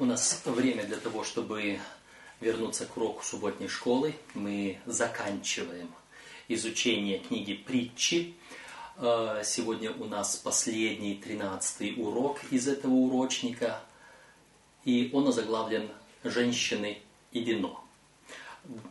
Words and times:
У 0.00 0.06
нас 0.06 0.40
время 0.46 0.84
для 0.84 0.96
того, 0.96 1.24
чтобы 1.24 1.78
вернуться 2.40 2.86
к 2.86 2.96
уроку 2.96 3.22
субботней 3.22 3.68
школы. 3.68 4.14
Мы 4.32 4.78
заканчиваем 4.86 5.90
изучение 6.48 7.18
книги 7.18 7.52
«Притчи». 7.52 8.34
Э, 8.96 9.42
сегодня 9.44 9.92
у 9.92 10.06
нас 10.06 10.36
последний, 10.36 11.16
тринадцатый 11.16 11.92
урок 11.98 12.40
из 12.50 12.66
этого 12.66 12.94
урочника. 12.94 13.82
И 14.86 15.10
он 15.12 15.28
озаглавлен 15.28 15.90
«Женщины 16.24 17.02
и 17.32 17.40
вино». 17.44 17.84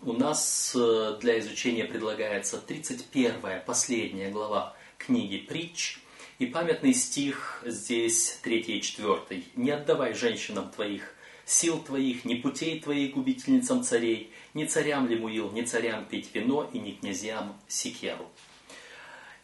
У 0.03 0.13
нас 0.13 0.75
э, 0.75 1.17
для 1.19 1.39
изучения 1.39 1.85
предлагается 1.85 2.59
31 2.59 3.63
последняя 3.65 4.29
глава 4.29 4.75
книги 4.99 5.39
«Притч», 5.39 5.97
и 6.39 6.45
памятный 6.45 6.93
стих 6.93 7.61
здесь, 7.65 8.39
третий 8.41 8.77
и 8.77 8.81
четвертый. 8.81 9.43
«Не 9.55 9.71
отдавай 9.71 10.13
женщинам 10.13 10.71
твоих 10.71 11.13
сил 11.45 11.79
твоих, 11.79 12.23
ни 12.23 12.35
путей 12.35 12.79
твоих 12.79 13.13
губительницам 13.13 13.83
царей, 13.83 14.31
ни 14.53 14.65
царям 14.65 15.07
Лемуил, 15.07 15.51
ни 15.51 15.63
царям 15.63 16.05
пить 16.05 16.33
вино 16.33 16.69
и 16.71 16.79
ни 16.79 16.91
князьям 16.91 17.59
Сикеру». 17.67 18.31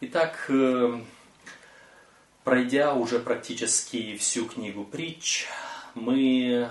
Итак, 0.00 0.46
э, 0.48 1.00
пройдя 2.44 2.94
уже 2.94 3.18
практически 3.18 4.16
всю 4.16 4.46
книгу 4.46 4.84
притч, 4.84 5.46
мы 5.94 6.70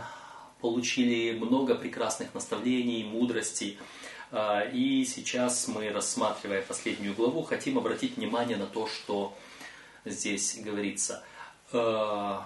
получили 0.60 1.38
много 1.38 1.76
прекрасных 1.76 2.34
наставлений, 2.34 3.04
мудрости. 3.04 3.78
А, 4.32 4.62
и 4.62 5.06
сейчас 5.06 5.68
мы, 5.68 5.90
рассматривая 5.90 6.64
последнюю 6.64 7.14
главу, 7.14 7.44
хотим 7.44 7.78
обратить 7.78 8.18
внимание 8.18 8.58
на 8.58 8.66
то, 8.66 8.88
что 8.88 9.36
здесь 10.06 10.58
говорится. 10.64 11.24
Э, 11.72 12.40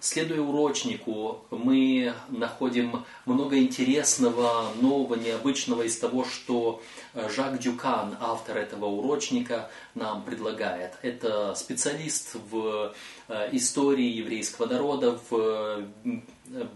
следуя 0.00 0.40
урочнику, 0.40 1.44
мы 1.50 2.14
находим 2.28 3.04
много 3.24 3.58
интересного, 3.58 4.70
нового, 4.80 5.14
необычного 5.14 5.82
из 5.82 5.98
того, 5.98 6.24
что 6.24 6.82
э, 7.14 7.28
Жак 7.34 7.58
Дюкан, 7.58 8.16
автор 8.20 8.58
этого 8.58 8.86
урочника, 8.86 9.70
нам 9.94 10.22
предлагает. 10.22 10.92
Это 11.02 11.54
специалист 11.54 12.36
в 12.50 12.94
э, 13.28 13.48
истории 13.52 14.08
еврейского 14.08 14.66
народа, 14.66 15.18
в 15.30 15.84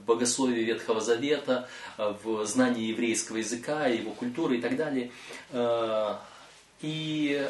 богословии 0.06 0.64
Ветхого 0.64 1.00
Завета, 1.00 1.68
в 1.96 2.44
знании 2.44 2.88
еврейского 2.88 3.36
языка, 3.36 3.86
его 3.86 4.10
культуры 4.10 4.58
и 4.58 4.60
так 4.60 4.76
далее. 4.76 5.12
И 6.80 7.48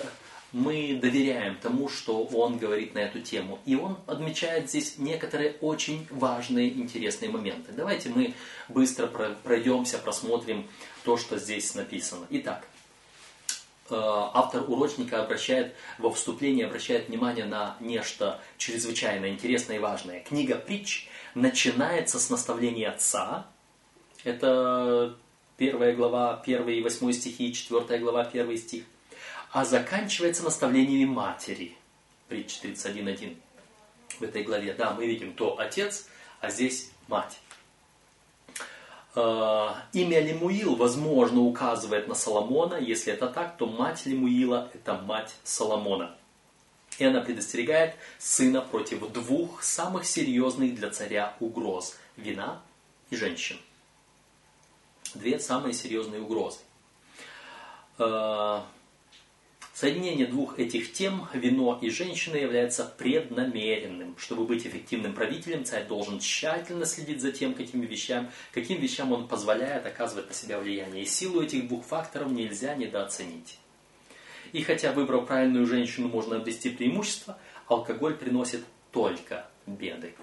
мы 0.52 0.98
доверяем 1.00 1.56
тому, 1.56 1.88
что 1.88 2.24
он 2.24 2.58
говорит 2.58 2.94
на 2.94 3.00
эту 3.00 3.20
тему. 3.20 3.60
И 3.66 3.76
он 3.76 3.98
отмечает 4.06 4.68
здесь 4.68 4.98
некоторые 4.98 5.52
очень 5.60 6.06
важные, 6.10 6.70
интересные 6.70 7.30
моменты. 7.30 7.72
Давайте 7.72 8.08
мы 8.08 8.34
быстро 8.68 9.06
пройдемся, 9.06 9.98
просмотрим 9.98 10.66
то, 11.04 11.16
что 11.16 11.38
здесь 11.38 11.74
написано. 11.74 12.26
Итак, 12.30 12.66
э, 13.90 13.94
автор 13.94 14.68
урочника 14.68 15.22
обращает 15.22 15.74
во 15.98 16.10
вступлении 16.10 16.64
обращает 16.64 17.08
внимание 17.08 17.44
на 17.44 17.76
нечто 17.80 18.40
чрезвычайно 18.58 19.28
интересное 19.28 19.76
и 19.76 19.80
важное. 19.80 20.20
Книга 20.20 20.56
притч 20.56 21.08
начинается 21.36 22.18
с 22.18 22.28
наставления 22.28 22.90
отца. 22.90 23.46
Это 24.24 25.16
первая 25.56 25.94
глава, 25.94 26.42
первые 26.44 26.80
и 26.80 26.82
восьмой 26.82 27.12
стихи, 27.12 27.54
четвертая 27.54 28.00
глава, 28.00 28.24
первый 28.24 28.56
стих– 28.56 28.82
а 29.52 29.64
заканчивается 29.64 30.42
наставлениями 30.44 31.08
матери. 31.08 31.76
Притча 32.28 32.68
31.1 32.68 33.36
в 34.18 34.22
этой 34.22 34.42
главе. 34.42 34.74
Да, 34.74 34.92
мы 34.92 35.06
видим 35.06 35.34
то 35.34 35.58
отец, 35.58 36.06
а 36.40 36.50
здесь 36.50 36.90
мать. 37.08 37.40
А, 39.14 39.82
имя 39.92 40.20
Лемуил, 40.20 40.76
возможно, 40.76 41.40
указывает 41.40 42.06
на 42.06 42.14
Соломона. 42.14 42.74
Если 42.76 43.12
это 43.12 43.26
так, 43.26 43.56
то 43.56 43.66
мать 43.66 44.06
Лемуила– 44.06 44.70
это 44.74 44.94
мать 44.94 45.34
Соломона. 45.42 46.16
И 46.98 47.04
она 47.04 47.20
предостерегает 47.20 47.96
сына 48.18 48.60
против 48.60 49.10
двух 49.12 49.62
самых 49.62 50.04
серьезных 50.04 50.74
для 50.74 50.90
царя 50.90 51.34
угроз– 51.40 51.96
вина 52.16 52.60
и 53.10 53.16
женщин. 53.16 53.58
Две 55.14 55.40
самые 55.40 55.72
серьезные 55.72 56.20
угрозы. 56.20 56.58
Соединение 59.72 60.26
двух 60.26 60.58
этих 60.58 60.92
тем, 60.92 61.28
вино 61.32 61.78
и 61.80 61.90
женщина, 61.90 62.36
является 62.36 62.84
преднамеренным. 62.84 64.16
Чтобы 64.18 64.44
быть 64.44 64.66
эффективным 64.66 65.14
правителем, 65.14 65.64
царь 65.64 65.86
должен 65.86 66.18
тщательно 66.18 66.84
следить 66.84 67.22
за 67.22 67.30
тем, 67.30 67.54
какими 67.54 67.86
вещам, 67.86 68.30
каким 68.52 68.80
вещам 68.80 69.12
он 69.12 69.28
позволяет 69.28 69.86
оказывать 69.86 70.28
на 70.28 70.34
себя 70.34 70.58
влияние. 70.58 71.04
И 71.04 71.06
силу 71.06 71.40
этих 71.40 71.68
двух 71.68 71.86
факторов 71.86 72.30
нельзя 72.32 72.74
недооценить. 72.74 73.58
И 74.52 74.62
хотя, 74.62 74.92
выбрав 74.92 75.26
правильную 75.26 75.66
женщину, 75.66 76.08
можно 76.08 76.36
обрести 76.36 76.70
преимущество, 76.70 77.38
алкоголь 77.68 78.16
приносит 78.16 78.64
только 78.90 79.46
беды. 79.66 80.14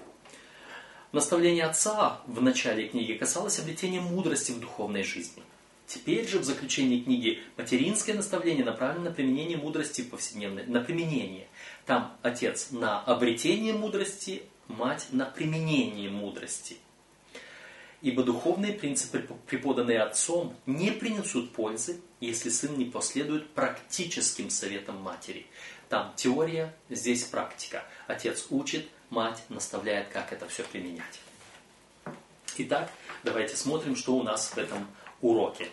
Наставление 1.12 1.64
отца 1.64 2.20
в 2.26 2.42
начале 2.42 2.86
книги 2.86 3.14
касалось 3.14 3.58
обретения 3.58 4.02
мудрости 4.02 4.52
в 4.52 4.60
духовной 4.60 5.04
жизни– 5.04 5.42
Теперь 5.88 6.28
же 6.28 6.38
в 6.38 6.44
заключении 6.44 7.00
книги 7.00 7.42
материнское 7.56 8.14
наставление 8.14 8.62
направлено 8.62 9.06
на 9.06 9.10
применение 9.10 9.56
мудрости 9.56 10.02
повседневной, 10.02 10.66
на 10.66 10.82
применение. 10.82 11.48
Там 11.86 12.14
отец 12.20 12.72
на 12.72 13.00
обретение 13.00 13.72
мудрости, 13.72 14.42
мать 14.66 15.06
на 15.12 15.24
применение 15.24 16.10
мудрости. 16.10 16.76
Ибо 18.02 18.22
духовные 18.22 18.74
принципы, 18.74 19.26
преподанные 19.46 20.02
отцом, 20.02 20.54
не 20.66 20.90
принесут 20.90 21.54
пользы, 21.54 22.02
если 22.20 22.50
сын 22.50 22.76
не 22.76 22.84
последует 22.84 23.48
практическим 23.54 24.50
советам 24.50 25.00
матери. 25.00 25.46
Там 25.88 26.12
теория, 26.16 26.76
здесь 26.90 27.24
практика. 27.24 27.82
Отец 28.06 28.48
учит, 28.50 28.86
мать 29.08 29.42
наставляет, 29.48 30.08
как 30.08 30.34
это 30.34 30.46
все 30.48 30.64
применять. 30.64 31.18
Итак, 32.58 32.92
давайте 33.24 33.56
смотрим, 33.56 33.96
что 33.96 34.14
у 34.16 34.22
нас 34.22 34.50
в 34.50 34.58
этом 34.58 34.86
уроке. 35.20 35.68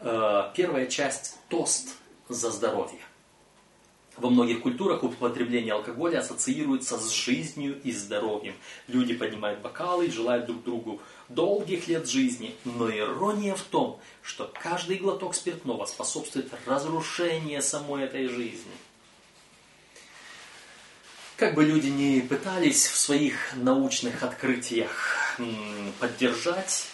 Э, 0.00 0.50
первая 0.54 0.86
часть– 0.86 1.38
тост 1.48 1.96
за 2.28 2.50
здоровье. 2.50 3.00
Во 4.16 4.30
многих 4.30 4.60
культурах 4.60 5.02
употребление 5.02 5.74
алкоголя 5.74 6.20
ассоциируется 6.20 6.98
с 6.98 7.10
жизнью 7.10 7.80
и 7.82 7.90
здоровьем. 7.90 8.54
Люди 8.86 9.12
поднимают 9.12 9.60
бокалы 9.60 10.06
и 10.06 10.10
желают 10.10 10.46
друг 10.46 10.62
другу 10.62 11.00
долгих 11.28 11.88
лет 11.88 12.08
жизни. 12.08 12.54
Но 12.64 12.88
ирония 12.88 13.56
в 13.56 13.62
том, 13.62 13.98
что 14.22 14.52
каждый 14.62 14.98
глоток 14.98 15.34
спиртного 15.34 15.84
способствует 15.86 16.48
разрушению 16.64 17.60
самой 17.60 18.04
этой 18.04 18.28
жизни. 18.28 18.72
Как 21.36 21.54
бы 21.54 21.64
люди 21.64 21.88
ни 21.88 22.20
пытались 22.20 22.86
в 22.86 22.96
своих 22.96 23.56
научных 23.56 24.22
открытиях 24.22 25.36
поддержать 25.98 26.86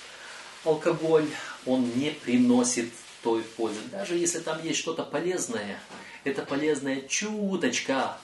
алкоголь, 0.64 1.26
он 1.66 1.90
не 1.96 2.10
приносит 2.10 2.90
той 3.22 3.42
пользы. 3.42 3.80
Даже 3.90 4.16
если 4.16 4.38
там 4.40 4.62
есть 4.64 4.78
что-то 4.78 5.04
полезное, 5.04 5.78
это 6.24 6.42
полезная 6.42 7.02
чуточка, 7.02 8.16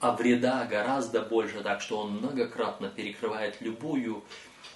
а 0.00 0.12
вреда 0.16 0.64
гораздо 0.64 1.22
больше, 1.22 1.60
так 1.62 1.80
что 1.80 1.98
он 1.98 2.18
многократно 2.18 2.88
перекрывает 2.88 3.60
любую 3.60 4.22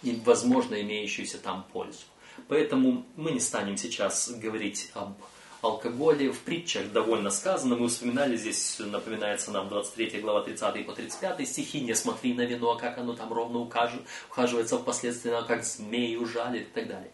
и, 0.02 0.20
возможно, 0.24 0.80
имеющуюся 0.80 1.38
там 1.38 1.66
пользу. 1.72 2.04
Поэтому 2.48 3.06
мы 3.16 3.32
не 3.32 3.40
станем 3.40 3.76
сейчас 3.76 4.30
говорить 4.30 4.90
об 4.94 5.14
алкоголе. 5.62 6.30
В 6.30 6.40
притчах 6.40 6.92
довольно 6.92 7.30
сказано. 7.30 7.76
Мы 7.76 7.88
вспоминали, 7.88 8.36
здесь 8.36 8.78
напоминается 8.78 9.50
нам 9.50 9.68
23 9.68 10.20
глава 10.20 10.42
30 10.42 10.86
по 10.86 10.92
35 10.92 11.48
стихи. 11.48 11.80
Не 11.80 11.94
смотри 11.94 12.34
на 12.34 12.42
вино, 12.42 12.76
как 12.76 12.98
оно 12.98 13.14
там 13.14 13.32
ровно 13.32 13.60
ухаживается 13.60 14.78
впоследствии, 14.78 15.32
как 15.48 15.64
змеи 15.64 16.16
ужалит 16.16 16.68
и 16.68 16.72
так 16.72 16.88
далее. 16.88 17.10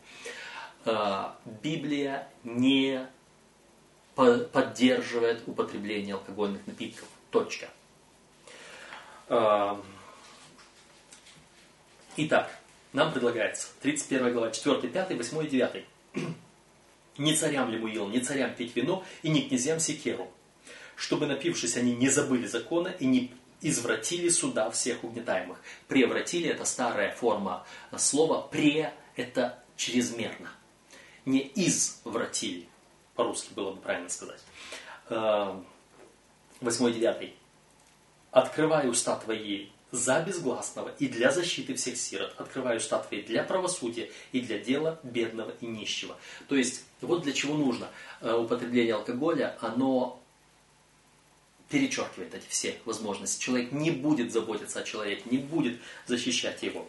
А, 0.85 1.39
Библия 1.63 2.29
не 2.45 3.07
поддерживает 4.15 5.43
употребление 5.47 6.15
алкогольных 6.15 6.67
напитков. 6.67 7.09
Точка. 7.31 7.69
А, 9.29 9.81
итак, 12.17 12.51
нам 12.93 13.13
предлагается 13.13 13.69
31 13.81 14.33
глава, 14.33 14.51
4, 14.51 14.89
5, 14.89 15.17
8 15.17 15.45
и 15.45 15.49
9. 15.49 15.85
«Не 17.19 17.37
царям 17.37 17.71
ли 17.71 17.77
Лемуил, 17.77 18.09
не 18.09 18.21
царям 18.21 18.55
пить 18.55 18.75
вино, 18.75 19.05
и 19.23 19.29
не 19.29 19.43
князьям 19.43 19.79
секеру, 19.79 20.31
чтобы, 20.97 21.27
напившись, 21.27 21.77
они 21.77 21.95
не 21.95 22.09
забыли 22.09 22.47
закона 22.47 22.89
и 22.89 23.05
не 23.07 23.31
извратили 23.61 24.31
суда 24.31 24.71
всех 24.71 25.05
угнетаемых». 25.05 25.59
Превратили– 25.89 26.49
это 26.51 26.65
старая 26.65 27.15
форма 27.15 27.67
слова, 27.99 28.41
«пре»– 28.41 28.95
это 29.17 29.63
чрезмерно– 29.77 30.51
не 31.25 31.51
извратили. 31.55 32.69
По-русски 33.15 33.53
было 33.55 33.73
бы 33.73 33.81
правильно 33.81 34.09
сказать. 34.09 34.41
Э, 35.09 35.61
восьмой, 36.61 36.93
девятый. 36.93 37.35
Открывай 38.31 38.89
уста 38.89 39.17
твои 39.17 39.69
за 39.91 40.21
безгласного 40.23 40.89
и 40.99 41.07
для 41.07 41.31
защиты 41.31 41.75
всех 41.75 41.99
сирот. 41.99 42.35
Открываю 42.39 42.79
уста 42.79 42.99
твои 42.99 43.23
для 43.23 43.45
правосудия 43.45 44.11
и 44.33 44.41
для 44.41 44.59
дела 44.59 44.99
бедного 45.03 45.53
и 45.61 45.67
нищего. 45.67 46.17
То 46.49 46.57
есть, 46.57 46.85
вот 47.03 47.23
для 47.23 47.33
чего 47.33 47.57
нужно 47.57 47.89
э, 48.21 48.33
употребление 48.33 48.95
алкоголя, 48.95 49.57
оно 49.61 50.19
перечеркивает 51.69 52.35
эти 52.35 52.49
все 52.49 52.79
возможности. 52.85 53.43
Человек 53.43 53.73
не 53.73 53.91
будет 53.91 54.33
заботиться 54.33 54.81
о 54.81 54.83
человеке, 54.83 55.23
не 55.27 55.39
будет 55.39 55.79
защищать 56.07 56.63
его. 56.63 56.89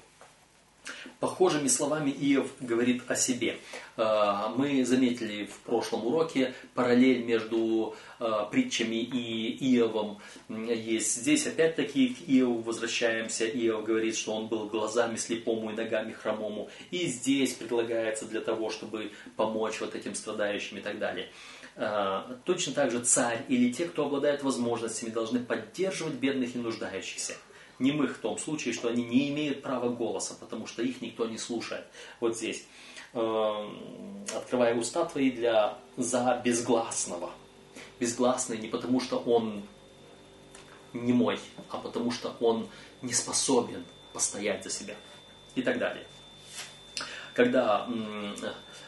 Похожими 1.20 1.70
словами 1.70 2.10
Иов 2.10 2.48
говорит 2.60 3.04
о 3.08 3.16
себе. 3.16 3.58
Э, 3.96 4.50
мы 4.56 4.84
заметили 4.84 5.46
в 5.46 5.60
прошлом 5.60 6.06
уроке 6.06 6.54
параллель 6.74 7.24
между 7.24 7.96
э, 8.20 8.30
притчами 8.52 8.98
и 8.98 9.76
Иовом 9.76 10.20
есть. 10.50 11.16
Здесь 11.16 11.48
опять-таки 11.48 12.10
к 12.10 12.30
Иову 12.30 12.62
возвращаемся. 12.62 13.46
Иов 13.46 13.86
говорит, 13.86 14.18
что 14.18 14.34
он 14.34 14.48
был 14.48 14.66
глазами 14.68 15.16
слепому 15.16 15.72
и 15.72 15.74
ногами 15.74 16.12
хромому. 16.12 16.70
И 16.92 17.08
здесь 17.08 17.54
предлагается 17.54 18.26
для 18.26 18.42
того, 18.42 18.70
чтобы 18.70 19.12
помочь 19.38 19.80
вот 19.80 19.96
этим 19.96 20.16
страдающим 20.16 20.80
и 20.80 20.82
так 20.82 21.00
далее. 21.00 21.30
Э, 21.78 22.24
точно 22.44 22.74
так 22.74 22.92
же 22.92 23.00
царь 23.00 23.46
или 23.48 23.72
те, 23.72 23.86
кто 23.86 24.06
обладает 24.06 24.44
возможностями, 24.44 25.12
должны 25.12 25.40
поддерживать 25.40 26.16
бедных 26.16 26.56
и 26.56 26.60
нуждающихся 26.60 27.36
немых 27.80 28.18
в 28.18 28.20
том 28.20 28.38
случае, 28.38 28.74
что 28.74 28.90
они 28.90 29.04
не 29.04 29.30
имеют 29.30 29.62
права 29.62 29.90
голоса, 29.90 30.36
потому 30.40 30.68
что 30.68 30.82
их 30.82 31.02
никто 31.02 31.28
не 31.28 31.38
слушает. 31.38 31.86
Вот 32.20 32.38
здесь. 32.38 32.66
Эм, 33.14 34.26
Открывая 34.36 34.76
уста 34.76 35.06
твои 35.06 35.32
для 35.32 35.78
за 35.98 36.42
безгласного. 36.44 37.32
Безгласный 38.00 38.58
не 38.58 38.68
потому, 38.68 39.00
что 39.00 39.18
он 39.20 39.64
не 40.94 41.14
мой, 41.14 41.40
а 41.70 41.78
потому 41.78 42.12
что 42.12 42.36
он 42.40 42.68
не 43.02 43.14
способен 43.14 43.84
постоять 44.14 44.64
за 44.64 44.70
себя. 44.70 44.96
И 45.56 45.62
так 45.62 45.78
далее. 45.78 46.06
Когда 47.34 47.88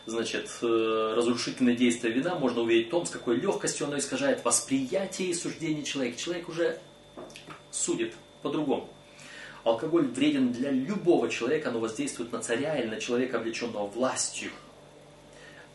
значит, 0.06 0.50
э, 0.62 1.14
разрушительное 1.16 1.76
действие 1.76 2.14
вина 2.14 2.36
можно 2.36 2.62
увидеть 2.62 2.88
в 2.88 2.92
том, 2.92 3.06
с 3.06 3.10
какой 3.10 3.38
легкостью 3.38 3.88
оно 3.88 3.98
искажает 3.98 4.46
восприятие 4.46 5.30
и 5.30 5.34
суждение 5.34 5.84
человека. 5.84 6.20
Человек 6.20 6.50
уже 6.50 6.80
судит 7.72 8.14
по-другому. 8.46 8.88
Алкоголь 9.64 10.06
вреден 10.06 10.52
для 10.52 10.70
любого 10.70 11.30
человека, 11.30 11.72
но 11.72 11.80
воздействует 11.80 12.32
на 12.32 12.40
царя 12.40 12.78
или 12.78 12.86
на 12.86 13.02
человека, 13.02 13.40
облеченного 13.40 13.88
властью. 13.88 14.52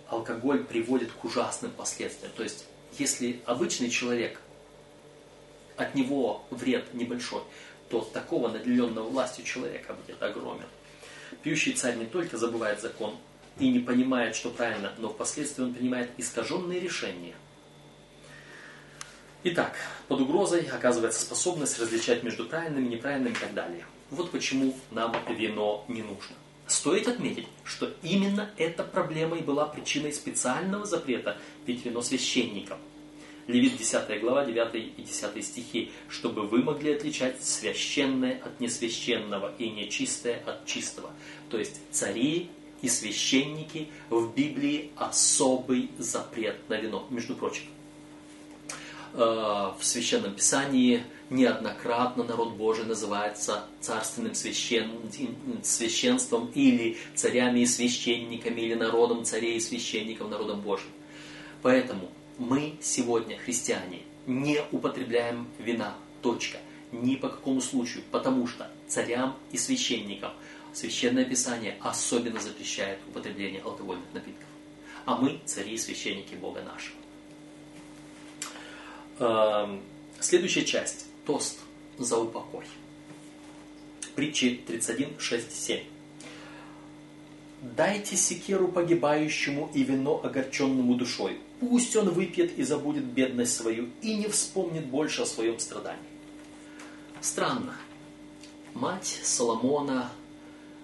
Алкоголь 0.07 0.63
приводит 0.63 1.11
к 1.11 1.25
ужасным 1.25 1.73
последствиям. 1.73 2.33
То 2.37 2.45
есть, 2.45 2.67
если 2.97 3.41
обычный 3.45 3.91
человек, 3.91 4.41
от 5.77 5.97
него 5.97 6.45
вред 6.51 6.95
небольшой, 6.95 7.43
то 7.89 8.03
такого 8.03 8.47
наделенного 8.49 9.09
властью 9.09 9.45
человека 9.45 9.95
будет 9.95 10.23
огромен. 10.23 10.67
Пьющий 11.43 11.73
царь 11.73 11.97
не 11.97 12.07
только 12.07 12.37
забывает 12.37 12.81
закон 12.81 13.17
и 13.59 13.69
не 13.69 13.81
понимает, 13.81 14.37
что 14.37 14.51
правильно, 14.51 14.93
но 14.99 15.09
впоследствии 15.09 15.65
он 15.65 15.75
принимает 15.75 16.11
искаженные 16.19 16.79
решения– 16.79 17.35
Итак, 19.43 19.75
под 20.09 20.21
угрозой 20.21 20.67
оказывается 20.67 21.23
способность 21.23 21.79
различать 21.79 22.23
между 22.23 22.45
правильным 22.45 22.85
и 22.85 22.91
неправильным 22.91 23.33
и 23.33 23.37
так 23.37 23.55
далее. 23.55 23.87
Вот 24.11 24.31
почему 24.33 24.77
нам 24.91 25.17
вино 25.31 25.83
не 25.89 26.03
нужно. 26.03 26.37
Стоит 26.67 27.09
отметить, 27.09 27.47
что 27.65 27.91
именно 28.03 28.51
эта 28.59 28.85
проблема 28.85 29.39
и 29.39 29.43
была 29.43 29.65
причиной 29.65 30.13
специального 30.13 30.85
запрета 30.85 31.39
пить 31.65 31.87
вино 31.87 32.03
священникам. 32.03 32.79
Левит 33.47 33.79
10 33.79 34.21
глава 34.21 34.45
9 34.45 34.75
и 34.99 35.03
10 35.03 35.43
стихи, 35.43 35.91
чтобы 36.11 36.43
вы 36.43 36.63
могли 36.63 36.93
отличать 36.93 37.43
священное 37.43 38.43
от 38.45 38.61
несвященного 38.61 39.55
и 39.57 39.71
нечистое 39.71 40.43
от 40.45 40.67
чистого. 40.67 41.11
То 41.49 41.59
есть 41.59 41.81
цари 41.91 42.51
и 42.83 42.89
священники 42.89 43.89
в 44.11 44.35
Библии 44.35 44.91
особый 44.97 45.91
запрет 45.97 46.69
на 46.69 46.75
вино. 46.75 47.07
Между 47.09 47.35
прочим, 47.35 47.65
в 49.13 49.79
Священном 49.81 50.35
Писании 50.35 51.03
неоднократно 51.31 52.25
народ 52.25 52.53
Божий 52.55 52.85
называется 52.85 53.65
царственным 53.81 54.35
священ... 54.35 54.91
священством 55.63 56.51
или 56.55 56.97
царями 57.15 57.61
и 57.61 57.67
священниками, 57.67 58.61
или 58.61 58.75
народом 58.75 59.25
царей 59.25 59.57
и 59.57 59.61
священников, 59.61 60.31
народом 60.31 60.61
Божьим. 60.61 60.91
Поэтому 61.63 62.11
мы 62.39 62.75
сегодня, 62.81 63.39
христиане, 63.39 64.01
не 64.27 64.61
употребляем 64.71 65.49
вина. 65.59 65.95
Точка. 66.23 66.59
Ни 66.93 67.17
по 67.17 67.29
какому 67.29 67.61
случаю. 67.61 68.05
Потому 68.11 68.47
что 68.47 68.71
царям 68.89 69.37
и 69.53 69.57
священникам 69.57 70.33
Священное 70.73 71.25
Писание 71.25 71.77
особенно 71.81 72.41
запрещает 72.41 73.01
употребление 73.09 73.61
алкогольных 73.63 74.07
напитков. 74.15 74.47
А 75.05 75.17
мы 75.17 75.41
цари 75.45 75.75
и 75.75 75.79
священники 75.79 76.35
Бога 76.35 76.63
нашего. 76.63 77.00
Эм, 79.21 79.83
следующая 80.19 80.65
часть. 80.65 81.05
Тост 81.27 81.59
за 81.99 82.19
упокой. 82.19 82.65
Притчи 84.15 84.63
31, 84.67 85.19
6, 85.19 85.53
7. 85.53 85.81
«Дайте 87.61 88.17
секеру 88.17 88.69
погибающему 88.69 89.71
и 89.75 89.83
вино 89.83 90.23
огорченному 90.25 90.95
душой. 90.95 91.39
Пусть 91.61 91.95
он 91.95 92.09
выпьет 92.09 92.59
и 92.59 92.63
забудет 92.63 93.05
бедность 93.05 93.55
свою, 93.55 93.91
и 94.01 94.17
не 94.17 94.29
вспомнит 94.29 94.87
больше 94.87 95.23
о 95.23 95.27
своем 95.27 95.59
страдании». 95.59 96.01
Странно. 97.21 97.77
Мать 98.73 99.21
Соломона 99.23 100.11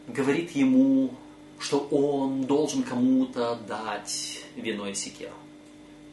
говорит 0.06 0.50
ему, 0.50 1.14
что 1.58 1.78
он 1.90 2.44
должен 2.44 2.82
кому-то 2.82 3.58
дать 3.66 4.44
вино 4.56 4.88
и 4.88 4.94
секеру. 4.94 5.32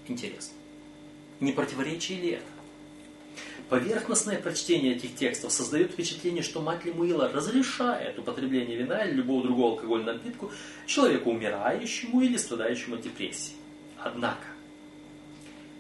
Интересно. 0.08 0.54
Не 1.44 1.52
противоречие 1.52 2.22
ли 2.22 2.30
это? 2.30 2.46
Поверхностное 3.68 4.40
прочтение 4.40 4.96
этих 4.96 5.14
текстов 5.14 5.52
создает 5.52 5.92
впечатление, 5.92 6.42
что 6.42 6.62
мать 6.62 6.86
Лемуила 6.86 7.28
разрешает 7.28 8.18
употребление 8.18 8.78
вина 8.78 9.04
или 9.04 9.16
любого 9.16 9.44
другого 9.44 9.72
алкогольного 9.72 10.14
напитку 10.14 10.54
человеку 10.86 11.32
умирающему 11.32 12.22
или 12.22 12.38
страдающему 12.38 12.96
от 12.96 13.02
депрессии. 13.02 13.56
Однако, 14.00 14.46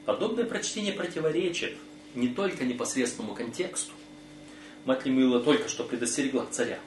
подобное 0.06 0.44
прочтение 0.44 0.92
противоречит 0.92 1.77
не 2.13 2.27
только 2.27 2.65
непосредственному 2.65 3.33
контексту. 3.33 3.94
Мать 4.83 5.06
Лемуила 5.06 5.39
только 5.39 5.69
что 5.69 5.86
предостерегла 5.86 6.45
царя 6.51 6.80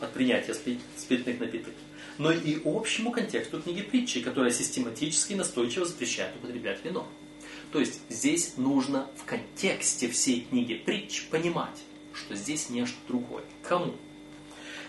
от 0.00 0.12
принятия 0.12 0.54
спиртных 0.98 1.40
напитков, 1.40 1.72
но 2.18 2.30
и 2.30 2.60
общему 2.66 3.10
контексту 3.10 3.62
книги 3.62 3.80
притчи, 3.80 4.20
которая 4.20 4.50
систематически 4.50 5.32
и 5.32 5.36
настойчиво 5.36 5.86
запрещает 5.86 6.36
употреблять 6.36 6.84
вино. 6.84 7.08
То 7.72 7.80
есть 7.80 8.00
здесь 8.08 8.56
нужно 8.56 9.06
в 9.16 9.24
контексте 9.24 10.08
всей 10.08 10.42
книги 10.42 10.74
притч 10.74 11.26
понимать, 11.30 11.78
что 12.14 12.34
здесь 12.34 12.70
нечто 12.70 12.96
другое. 13.06 13.44
Кому? 13.62 13.94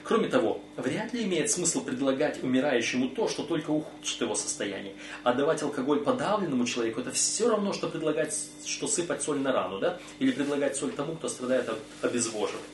Кроме 0.04 0.28
того, 0.28 0.62
вряд 0.78 1.14
ли 1.14 1.24
имеет 1.24 1.52
смысл 1.52 1.84
предлагать 1.84 2.42
умирающему 2.42 3.10
то, 3.10 3.28
что 3.28 3.44
только 3.44 3.70
ухудшит 3.70 4.22
его 4.22 4.34
состояние. 4.34 4.96
А 5.24 5.34
давать 5.34 5.62
алкоголь 5.62 6.00
подавленному 6.00 6.66
человеку, 6.66 7.02
это 7.02 7.12
все 7.12 7.50
равно, 7.50 7.74
что 7.74 7.90
предлагать, 7.90 8.36
что 8.66 8.88
сыпать 8.88 9.22
соль 9.22 9.40
на 9.40 9.52
рану, 9.52 9.80
да? 9.80 10.00
Или 10.20 10.32
предлагать 10.32 10.76
соль 10.78 10.94
тому, 10.94 11.16
кто 11.16 11.28
страдает 11.28 11.70
от 11.70 11.80
обезвоживания. 12.02 12.66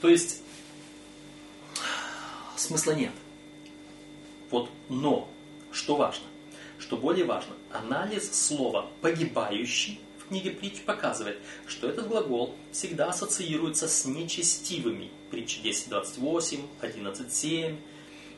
То 0.00 0.08
есть, 0.08 0.42
смысла 2.56 2.92
нет. 2.92 3.12
Вот, 4.50 4.68
но, 4.88 5.28
что 5.70 5.94
важно, 5.94 6.24
что 6.82 6.96
более 6.96 7.24
важно, 7.24 7.54
анализ 7.70 8.32
слова 8.32 8.90
«погибающий» 9.00 10.00
в 10.18 10.28
книге 10.28 10.50
притч 10.50 10.82
показывает, 10.82 11.38
что 11.66 11.88
этот 11.88 12.08
глагол 12.08 12.56
всегда 12.72 13.10
ассоциируется 13.10 13.86
с 13.86 14.04
нечестивыми. 14.04 15.10
Притча 15.30 15.60
10.28, 15.60 16.60
11.7 16.80 17.76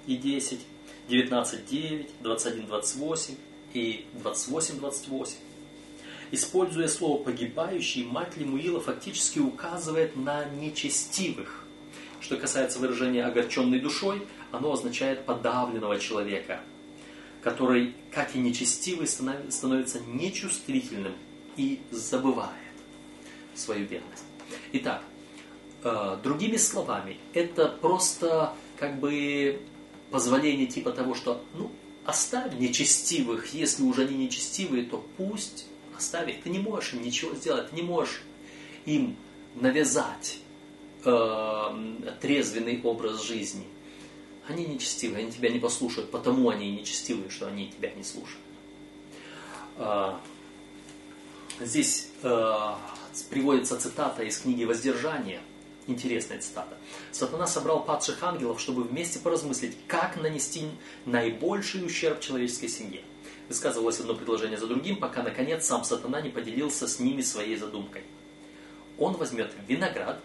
и 0.07 0.17
10, 0.17 0.61
19.9, 1.09 2.11
21.28 2.23 3.35
и 3.73 4.07
28.28. 4.23 5.29
Используя 6.31 6.89
слово 6.89 7.25
«погибающий», 7.25 8.05
мать 8.05 8.37
Лемуила 8.37 8.81
фактически 8.81 9.39
указывает 9.39 10.17
на 10.17 10.45
нечестивых. 10.45 11.65
Что 12.21 12.37
касается 12.37 12.79
выражения 12.79 13.25
«огорченной 13.25 13.81
душой», 13.81 14.21
оно 14.53 14.73
означает 14.73 15.25
подавленного 15.25 15.99
человека– 15.99 16.61
который, 17.45 17.95
как 18.11 18.35
и 18.35 18.39
нечестивый, 18.39 19.07
становится 19.07 20.01
нечувствительным 20.01 21.13
и 21.59 21.79
забывает 21.91 22.51
свою 23.55 23.87
бедность. 23.87 24.25
Итак, 24.73 25.03
э, 25.85 26.17
другими 26.23 26.57
словами, 26.57 27.19
это 27.35 27.69
просто 27.69 28.55
как 28.79 28.99
бы 28.99 29.61
позволение 30.11 30.67
типа 30.67 30.91
того, 30.91 31.15
что 31.15 31.45
ну, 31.53 31.71
оставь 32.07 32.55
нечестивых, 32.55 33.53
если 33.53 33.83
уже 33.83 34.07
они 34.07 34.17
нечестивые, 34.17 34.85
то 34.85 35.07
пусть 35.19 35.67
оставь 35.95 36.31
их. 36.31 36.43
Ты 36.43 36.49
не 36.49 36.59
можешь 36.59 36.95
им 36.95 37.03
ничего 37.03 37.35
сделать, 37.35 37.69
ты 37.69 37.77
не 37.77 37.83
можешь 37.83 38.23
им 38.87 39.17
навязать 39.55 40.39
э, 41.05 42.13
трезвенный 42.23 42.81
образ 42.83 43.23
жизни. 43.23 43.67
Они 44.49 44.67
нечестивые, 44.67 45.25
они 45.25 45.33
тебя 45.33 45.49
не 45.49 45.59
послушают, 45.59 46.11
потому 46.11 46.51
они 46.51 46.69
и 46.69 46.81
нечестивые, 46.81 47.31
что 47.31 47.47
они 47.47 47.71
тебя 47.71 47.93
не 47.95 48.03
слушают. 48.03 48.41
Э, 49.77 50.15
здесь 51.61 52.09
э, 52.23 52.75
приводится 53.31 53.79
цитата 53.79 54.23
из 54.23 54.39
книги 54.39 54.65
«Воздержание», 54.65 55.41
Интересная 55.87 56.41
цитата. 56.41 56.79
Сатана 57.13 57.47
собрал 57.47 57.85
падших 57.85 58.23
ангелов, 58.23 58.59
чтобы 58.59 58.85
вместе 58.85 59.19
поразмыслить, 59.19 59.77
как 59.87 60.17
нанести 60.17 60.63
наибольший 61.05 61.85
ущерб 61.85 62.21
человеческой 62.21 62.69
семье. 62.69 63.03
Высказывалось 63.49 64.01
одно 64.01 64.15
предложение 64.15 64.57
за 64.57 64.67
другим, 64.67 64.97
пока, 64.97 65.23
наконец, 65.23 65.67
сам 65.67 65.85
сатана 65.85 66.23
не 66.23 66.31
поделился 66.31 66.89
с 66.89 66.99
ними 66.99 67.21
своей 67.21 67.57
задумкой. 67.57 68.03
Он 68.99 69.15
возьмет 69.15 69.53
виноград, 69.69 70.23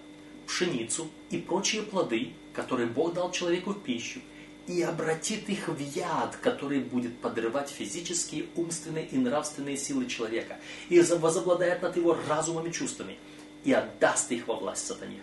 пшеницу 0.49 1.09
и 1.29 1.37
прочие 1.37 1.83
плоды, 1.83 2.33
которые 2.53 2.87
Бог 2.87 3.13
дал 3.13 3.31
человеку 3.31 3.71
в 3.71 3.83
пищу, 3.83 4.19
и 4.65 4.81
обратит 4.81 5.47
их 5.47 5.67
в 5.67 5.79
яд, 5.79 6.35
который 6.37 6.79
будет 6.79 7.17
подрывать 7.19 7.69
физические, 7.69 8.45
умственные 8.55 9.07
и 9.07 9.17
нравственные 9.17 9.77
силы 9.77 10.07
человека, 10.07 10.57
и 10.89 10.99
возобладает 11.01 11.81
над 11.81 11.95
его 11.95 12.17
разумом 12.27 12.67
и 12.67 12.71
чувствами, 12.71 13.17
и 13.63 13.71
отдаст 13.71 14.31
их 14.31 14.47
во 14.47 14.55
власть 14.55 14.85
сатане 14.85 15.21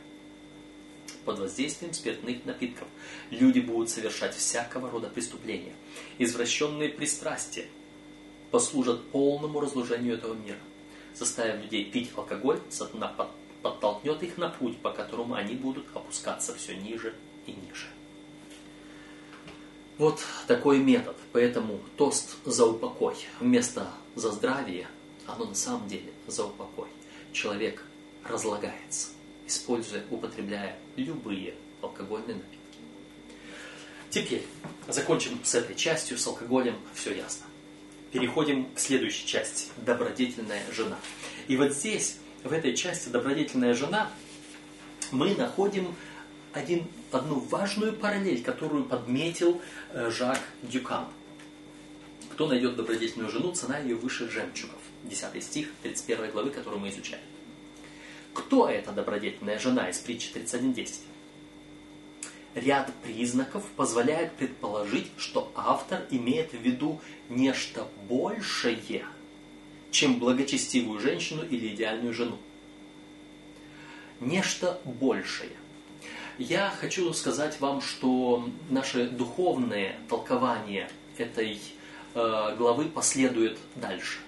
под 1.25 1.41
воздействием 1.41 1.93
спиртных 1.93 2.45
напитков. 2.45 2.87
Люди 3.31 3.59
будут 3.59 3.91
совершать 3.91 4.35
всякого 4.35 4.89
рода 4.89 5.09
преступления. 5.09 5.75
Извращенные 6.19 6.89
пристрастия 6.89 7.67
послужат 8.53 9.09
полному 9.11 9.59
разложению 9.59 10.15
этого 10.15 10.35
мира. 10.35 10.59
Заставив 11.15 11.63
людей 11.63 11.85
пить 11.85 12.11
алкоголь, 12.15 12.61
сатана 12.71 13.09
подтолкнет 13.63 14.23
их 14.23 14.39
на 14.39 14.49
путь, 14.49 14.79
по 14.79 14.91
которому 14.91 15.35
они 15.35 15.55
будут 15.55 15.87
опускаться 15.95 16.55
все 16.55 16.77
ниже 16.77 17.15
и 17.47 17.53
ниже. 17.53 17.87
Вот 19.99 20.21
такой 20.47 20.79
метод. 20.79 21.17
Поэтому 21.33 21.81
тост 21.97 22.37
за 22.45 22.67
упокой 22.67 23.17
вместо 23.41 23.89
за 24.15 24.31
здравие, 24.31 24.89
оно 25.27 25.47
на 25.47 25.55
самом 25.55 25.89
деле 25.89 26.13
за 26.27 26.45
упокой. 26.45 26.89
Человек 27.33 27.83
разлагается 28.25 29.09
используя, 29.47 30.05
употребляя 30.11 30.79
любые 30.97 31.55
алкогольные 31.81 32.37
напитки. 32.37 32.59
Теперь 34.11 34.43
закончим 34.89 35.39
с 35.45 35.55
этой 35.55 35.77
частью, 35.77 36.19
с 36.19 36.27
алкоголем, 36.27 36.77
все 36.95 37.15
ясно. 37.15 37.47
Переходим 38.13 38.73
к 38.75 38.79
следующей 38.79 39.27
части– 39.27 39.69
добродетельная 39.77 40.63
жена. 40.73 40.99
И 41.49 41.57
вот 41.57 41.73
здесь, 41.73 42.19
в 42.47 42.53
этой 42.53 42.75
части 42.75 43.09
добродетельная 43.09 43.75
жена, 43.75 44.11
мы 45.11 45.35
находим 45.35 45.95
один, 46.53 46.87
одну 47.13 47.41
важную 47.41 47.93
параллель, 47.93 48.43
которую 48.43 48.85
подметил 48.85 49.61
э, 49.93 50.11
Жак 50.11 50.41
Дюкан. 50.63 51.07
Кто 52.33 52.47
найдет 52.47 52.77
добродетельную 52.77 53.31
жену, 53.31 53.53
цена 53.53 53.79
ее 53.79 53.97
выше 53.97 54.29
жемчугов. 54.31 54.79
10 55.05 55.43
стих 55.43 55.69
31 55.83 56.31
главы, 56.31 56.51
которую 56.51 56.81
мы 56.81 56.91
изучаем. 56.91 57.23
Кто 58.35 58.69
эта 58.69 58.93
добродетельная 58.93 59.59
жена 59.59 59.89
из 59.89 59.99
притчи 59.99 60.31
31.10? 60.35 61.01
Ряд 62.55 62.93
признаков 63.03 63.65
позволяет 63.77 64.33
предположить, 64.33 65.11
что 65.19 65.53
автор 65.55 66.03
имеет 66.11 66.53
в 66.53 66.61
виду 66.61 67.01
нечто 67.29 67.87
большее, 68.09 69.05
чем 69.97 70.19
благочестивую 70.19 71.01
женщину 71.01 71.43
или 71.43 71.75
идеальную 71.75 72.13
жену. 72.13 72.37
Нечто 74.21 74.79
большее. 74.85 75.53
Я 76.39 76.71
хочу 76.79 77.13
сказать 77.15 77.61
вам, 77.61 77.81
что 77.81 78.49
наше 78.69 79.09
духовное 79.09 79.99
толкование 80.09 80.91
этой 81.17 81.59
э, 82.15 82.55
главы 82.59 82.85
последует 82.85 83.59
дальше. 83.75 84.19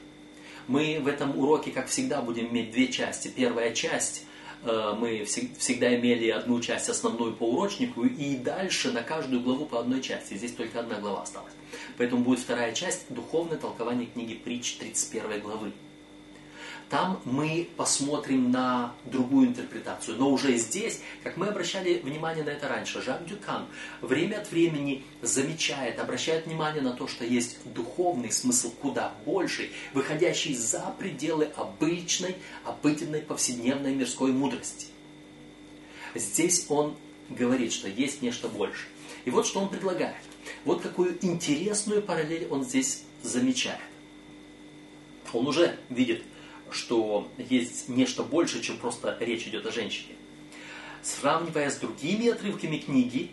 Мы 0.69 1.01
в 1.03 1.07
этом 1.07 1.39
уроке, 1.39 1.71
как 1.71 1.89
всегда, 1.89 2.23
будем 2.23 2.49
иметь 2.49 2.71
две 2.71 2.89
части. 2.89 3.29
Первая 3.29 3.75
часть 3.75 4.25
мы 4.65 5.25
всегда 5.25 5.95
имели 5.95 6.29
одну 6.31 6.61
часть 6.61 6.89
основную 6.89 7.35
по 7.35 7.45
урочнику, 7.45 8.05
и 8.05 8.37
дальше 8.37 8.91
на 8.93 9.03
каждую 9.03 9.43
главу 9.43 9.67
по 9.67 9.81
одной 9.81 10.01
части. 10.01 10.35
Здесь 10.35 10.53
только 10.53 10.81
одна 10.81 10.99
глава 10.99 11.23
осталась. 11.23 11.53
Поэтому 11.97 12.25
будет 12.25 12.41
вторая 12.41 12.73
часть– 12.73 13.07
духовное 13.09 13.57
толкование 13.57 14.07
книги 14.07 14.35
притч 14.35 14.77
31 14.77 15.41
главы. 15.41 15.73
Там 16.89 17.21
мы 17.25 17.69
посмотрим 17.77 18.51
на 18.51 18.95
другую 19.05 19.49
интерпретацию. 19.49 20.17
Но 20.17 20.31
уже 20.31 20.57
здесь, 20.57 21.01
как 21.23 21.37
мы 21.37 21.49
обращали 21.49 21.99
внимание 21.99 22.43
на 22.45 22.51
это 22.51 22.67
раньше, 22.67 23.03
Жак 23.03 23.27
Дюкан 23.27 23.67
время 24.01 24.37
от 24.37 24.51
времени 24.51 25.05
замечает, 25.21 25.99
обращает 25.99 26.47
внимание 26.47 26.81
на 26.81 26.95
то, 26.95 27.07
что 27.07 27.27
есть 27.27 27.59
духовный 27.75 28.33
смысл 28.33 28.71
куда 28.71 29.13
больший, 29.27 29.71
выходящий 29.93 30.55
за 30.55 30.95
пределы 30.99 31.51
обычной, 31.57 32.37
обыденной, 32.65 33.21
повседневной 33.21 33.95
мирской 33.95 34.33
мудрости. 34.33 34.87
Здесь 36.15 36.67
он 36.71 36.97
говорит, 37.29 37.75
что 37.75 37.89
есть 37.89 38.23
нечто 38.23 38.49
большее. 38.49 38.89
И 39.27 39.31
вот 39.31 39.47
что 39.47 39.61
он 39.61 39.69
предлагает. 39.69 40.17
Вот 40.65 40.81
какую 40.81 41.19
интересную 41.23 42.01
параллель 42.01 42.49
он 42.49 42.65
здесь 42.65 43.03
замечает. 43.23 43.81
Он 45.35 45.47
уже 45.47 45.79
видит 45.91 46.23
что 46.73 47.29
есть 47.39 47.89
нечто 47.89 48.23
большее, 48.23 48.63
чем 48.63 48.79
просто 48.79 49.17
речь 49.21 49.47
идет 49.47 49.67
о 49.67 49.73
женщине. 49.73 50.15
Сравнивая 51.03 51.71
с 51.71 51.77
другими 51.77 52.29
отрывками 52.29 52.79
книги, 52.79 53.31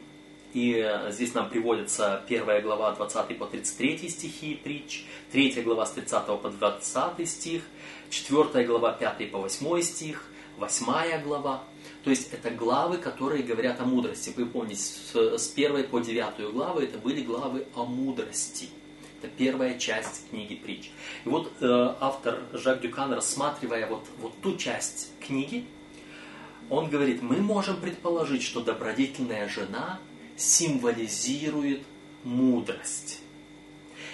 и 0.54 0.74
э, 0.76 1.12
здесь 1.12 1.34
нам 1.34 1.50
приводится 1.50 2.24
первая 2.30 2.62
глава 2.62 2.94
20 2.94 3.38
по 3.38 3.46
33 3.46 4.10
стихи 4.10 4.56
притч, 4.56 5.06
третья 5.32 5.62
глава 5.62 5.86
с 5.86 5.92
30 5.92 6.26
по 6.42 6.50
20 6.50 7.30
стих, 7.30 7.64
четвертая 8.10 8.66
глава 8.66 8.94
5 8.94 9.32
по 9.32 9.40
8 9.40 9.82
стих, 9.82 10.24
восьмая 10.58 11.22
глава. 11.22 11.64
То 12.04 12.10
есть 12.10 12.32
это 12.32 12.52
главы, 12.52 12.98
которые 12.98 13.44
говорят 13.44 13.82
о 13.82 13.86
мудрости. 13.86 14.32
Вы 14.36 14.46
помните, 14.46 14.80
с 14.80 15.48
первой 15.48 15.84
по 15.84 16.00
девятую 16.00 16.54
главы 16.54 16.84
это 16.84 16.98
были 16.98 17.22
главы 17.22 17.68
о 17.76 17.84
мудрости. 17.84 18.70
Это 19.22 19.32
первая 19.38 19.78
часть 19.78 20.30
книги 20.30 20.56
притч. 20.56 20.92
И 21.24 21.30
вот 21.30 21.52
э, 21.62 21.96
автор 22.00 22.42
Жак 22.54 22.82
Дюкан, 22.82 23.14
рассматривая 23.14 23.88
вот, 23.88 24.06
вот 24.20 24.34
ту 24.42 24.58
часть 24.58 25.12
книги, 25.26 25.66
он 26.70 26.90
говорит, 26.90 27.22
мы 27.22 27.38
можем 27.38 27.80
предположить, 27.80 28.44
что 28.44 28.62
добродетельная 28.62 29.48
жена 29.48 30.00
символизирует 30.36 31.84
мудрость. 32.24 33.22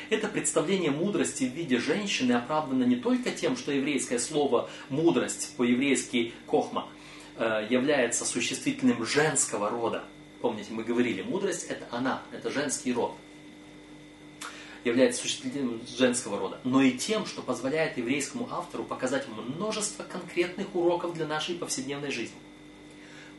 Это 0.10 0.27
представление 0.27 0.91
мудрости 0.91 1.46
в 1.46 1.53
виде 1.53 1.79
женщины 1.79 2.34
оправдано 2.34 2.84
не 2.84 2.98
только 2.98 3.31
тем, 3.31 3.55
что 3.55 3.72
еврейское 3.72 4.20
слово 4.20 4.70
«мудрость» 4.89 5.55
по-еврейски 5.55 6.34
«кохма» 6.46 6.89
э, 7.38 7.67
является 7.70 8.25
существительным 8.25 9.05
женского 9.05 9.70
рода. 9.70 10.03
Помните, 10.41 10.74
мы 10.74 10.84
говорили, 10.84 11.22
мудрость– 11.22 11.67
это 11.70 11.88
она, 11.91 12.22
это 12.34 12.51
женский 12.51 12.91
род– 12.91 13.15
является 14.83 15.21
существительным 15.21 15.81
женского 15.97 16.39
рода, 16.39 16.59
но 16.63 16.81
и 16.81 16.91
тем, 16.91 17.25
что 17.25 17.41
позволяет 17.41 17.97
еврейскому 17.97 18.47
автору 18.51 18.83
показать 18.83 19.27
множество 19.27 20.03
конкретных 20.03 20.75
уроков 20.75 21.13
для 21.13 21.27
нашей 21.27 21.55
повседневной 21.55 22.11
жизни. 22.11 22.38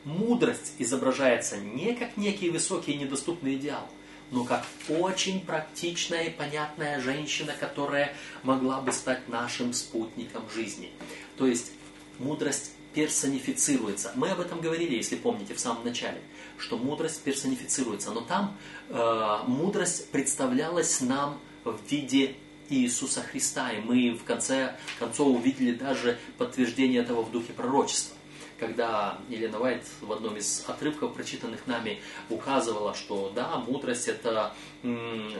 Мудрость 0.05 0.73
изображается 0.79 1.57
не 1.57 1.93
как 1.95 2.17
некий 2.17 2.49
высокий 2.49 2.93
и 2.93 2.97
недоступный 2.97 3.55
идеал, 3.55 3.87
но 4.31 4.43
как 4.43 4.65
очень 4.89 5.41
практичная 5.41 6.23
и 6.23 6.29
понятная 6.29 6.99
женщина, 6.99 7.53
которая 7.57 8.13
могла 8.43 8.81
бы 8.81 8.91
стать 8.91 9.27
нашим 9.29 9.73
спутником 9.73 10.43
жизни. 10.53 10.91
То 11.37 11.45
есть 11.45 11.71
мудрость 12.19 12.71
персонифицируется. 12.93 14.11
Мы 14.15 14.29
об 14.29 14.39
этом 14.39 14.61
говорили, 14.61 14.95
если 14.95 15.15
помните, 15.15 15.53
в 15.53 15.59
самом 15.59 15.83
начале, 15.83 16.21
что 16.57 16.77
мудрость 16.77 17.21
персонифицируется. 17.23 18.11
Но 18.11 18.21
там 18.21 18.57
э, 18.89 19.37
мудрость 19.47 20.09
представлялась 20.11 21.01
нам 21.01 21.39
в 21.63 21.77
виде 21.89 22.35
Иисуса 22.69 23.21
Христа. 23.21 23.71
И 23.71 23.81
мы 23.81 24.11
в 24.11 24.23
конце 24.23 24.75
концов 24.99 25.27
увидели 25.35 25.73
даже 25.73 26.19
подтверждение 26.37 27.01
этого 27.01 27.23
в 27.23 27.31
духе 27.31 27.53
пророчества. 27.53 28.15
Когда 28.59 29.17
Елена 29.29 29.57
Вайт 29.59 29.83
в 30.01 30.11
одном 30.11 30.37
из 30.37 30.63
отрывков, 30.67 31.13
прочитанных 31.15 31.65
нами, 31.67 31.99
указывала, 32.29 32.93
что 32.93 33.31
да, 33.35 33.57
мудрость 33.57 34.07
это 34.07 34.53
м- 34.83 35.33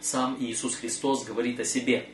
сам 0.00 0.36
Иисус 0.40 0.76
Христос 0.76 1.24
говорит 1.24 1.60
о 1.60 1.64
себе. 1.64 2.08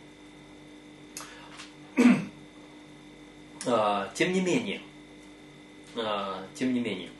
Тем 4.15 4.33
не 4.33 4.41
менее, 4.41 4.81
а, 5.97 6.47
тем 6.55 6.73
не 6.73 6.81
менее, 6.81 7.11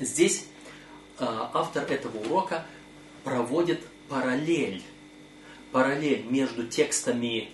здесь 0.00 0.46
а, 1.18 1.50
автор 1.52 1.84
этого 1.90 2.16
урока 2.18 2.66
проводит 3.22 3.82
параллель, 4.08 4.82
параллель 5.72 6.24
между 6.24 6.66
текстами 6.66 7.50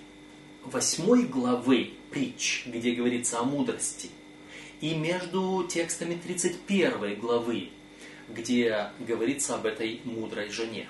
восьмой 0.65 1.25
главы 1.25 1.95
притч, 2.11 2.65
где 2.67 2.93
говорится 2.93 3.41
о 3.41 3.43
мудрости, 3.43 4.11
и 4.81 4.95
между 4.95 5.67
текстами 5.69 6.15
31 6.15 7.19
главы, 7.19 7.71
где 8.29 8.91
говорится 9.01 9.57
об 9.57 9.67
этой 9.67 10.01
мудрой 10.05 10.51
жене. 10.51 10.89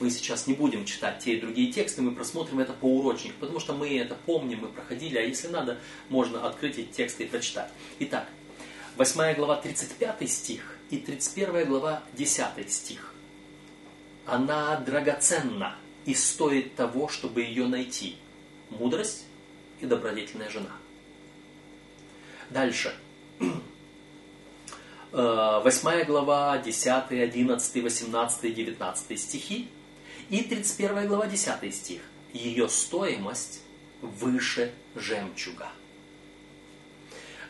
Мы 0.00 0.10
сейчас 0.10 0.46
не 0.46 0.54
будем 0.54 0.84
читать 0.84 1.18
те 1.18 1.34
и 1.34 1.40
другие 1.40 1.72
тексты, 1.72 2.02
мы 2.02 2.12
просмотрим 2.12 2.60
это 2.60 2.72
поурочник, 2.72 3.34
потому 3.34 3.60
что 3.60 3.72
мы 3.74 3.98
это 3.98 4.14
помним, 4.14 4.60
мы 4.60 4.68
проходили, 4.68 5.18
а 5.18 5.22
если 5.22 5.48
надо, 5.48 5.78
можно 6.08 6.46
открыть 6.46 6.78
эти 6.78 6.88
тексты 6.88 7.24
и 7.24 7.26
прочитать. 7.26 7.70
Итак, 7.98 8.28
8 8.96 9.34
глава 9.34 9.56
35 9.56 10.30
стих 10.30 10.76
и 10.90 10.98
31 10.98 11.66
глава 11.66 12.02
10 12.14 12.70
стих. 12.72 13.14
Она 14.26 14.76
драгоценна 14.76 15.76
и 16.04 16.14
стоит 16.14 16.74
того, 16.74 17.08
чтобы 17.08 17.42
ее 17.42 17.66
найти. 17.66 18.16
Мудрость 18.70 19.24
и 19.80 19.86
добродетельная 19.86 20.50
жена. 20.50 20.72
Дальше. 22.50 22.94
8 25.12 26.04
глава, 26.04 26.58
10, 26.58 27.10
11, 27.10 27.82
18, 27.82 28.54
19 28.54 29.20
стихи 29.20 29.68
и 30.28 30.42
31 30.42 31.08
глава, 31.08 31.26
10 31.26 31.74
стих. 31.74 32.02
Ее 32.32 32.68
стоимость 32.68 33.62
выше 34.02 34.72
жемчуга. 34.94 35.68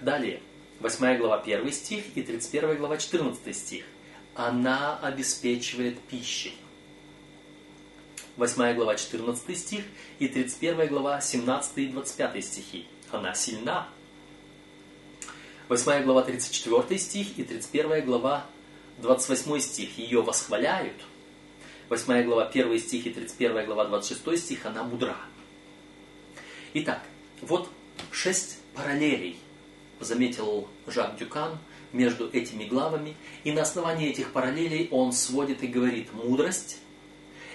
Далее, 0.00 0.40
8 0.80 1.18
глава, 1.18 1.40
1 1.40 1.72
стих 1.72 2.04
и 2.14 2.22
31 2.22 2.76
глава, 2.76 2.96
14 2.96 3.56
стих. 3.56 3.84
Она 4.36 4.98
обеспечивает 5.00 5.98
пищей. 6.00 6.54
8 8.36 8.74
глава, 8.74 8.94
14 8.94 9.58
стих 9.58 9.84
и 10.20 10.28
31 10.28 10.86
глава, 10.86 11.20
17 11.20 11.78
и 11.78 11.86
25 11.88 12.44
стихи. 12.44 12.86
Она 13.10 13.34
сильна. 13.34 13.88
8 15.68 16.04
глава, 16.04 16.22
34 16.22 16.98
стих 16.98 17.38
и 17.38 17.44
31 17.44 18.04
глава, 18.04 18.46
28 18.98 19.60
стих. 19.60 19.98
Ее 19.98 20.22
восхваляют– 20.22 20.94
8 21.88 22.22
глава 22.25 22.46
1 22.46 22.78
стих 22.78 23.06
и 23.06 23.10
31 23.10 23.64
глава 23.64 23.87
26 23.87 24.38
стих, 24.38 24.66
она 24.66 24.82
мудра. 24.82 25.16
Итак, 26.75 27.02
вот 27.40 27.70
шесть 28.10 28.58
параллелей, 28.75 29.38
заметил 30.00 30.68
Жак 30.87 31.16
Дюкан, 31.16 31.58
между 31.92 32.28
этими 32.30 32.64
главами, 32.64 33.16
и 33.44 33.52
на 33.52 33.62
основании 33.62 34.10
этих 34.10 34.32
параллелей 34.32 34.88
он 34.90 35.12
сводит 35.12 35.62
и 35.62 35.66
говорит, 35.66 36.12
мудрость 36.12 36.80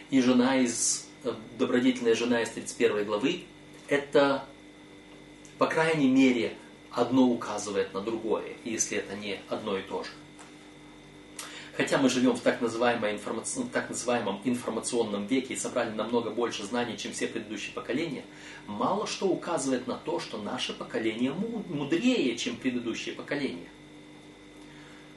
и 0.09 0.19
жена 0.21 0.57
из, 0.57 1.07
э, 1.23 1.33
добродетельная 1.59 2.15
жена 2.15 2.41
из 2.41 2.49
31 2.49 3.05
главы, 3.05 3.43
это, 3.87 4.43
по 5.59 5.67
крайней 5.67 6.09
мере, 6.09 6.55
одно 6.93 7.27
указывает 7.27 7.93
на 7.93 8.01
другое, 8.01 8.55
если 8.63 8.97
это 8.97 9.15
не 9.15 9.39
одно 9.49 9.77
и 9.77 9.81
то 9.81 10.03
же. 10.03 10.11
Хотя 11.75 11.97
мы 11.97 12.07
живем 12.07 12.33
в 12.33 12.41
так, 12.41 12.61
называемой 12.61 13.13
информаци... 13.13 13.59
Ну, 13.59 13.67
так 13.67 13.89
называемом 13.89 14.41
информационном 14.43 15.25
веке 15.25 15.55
и 15.55 15.57
собрали 15.57 15.89
намного 15.89 16.29
больше 16.29 16.63
знаний, 16.63 16.97
чем 16.97 17.13
все 17.13 17.27
предыдущие 17.27 17.73
поколения, 17.73 18.23
мало 18.67 19.07
что 19.07 19.27
указывает 19.27 19.87
на 19.87 19.95
то, 19.95 20.19
что 20.19 20.37
наше 20.37 20.73
поколение 20.73 21.33
мудрее, 21.33 22.37
чем 22.37 22.57
предыдущие 22.57 23.15
поколения. 23.15 23.69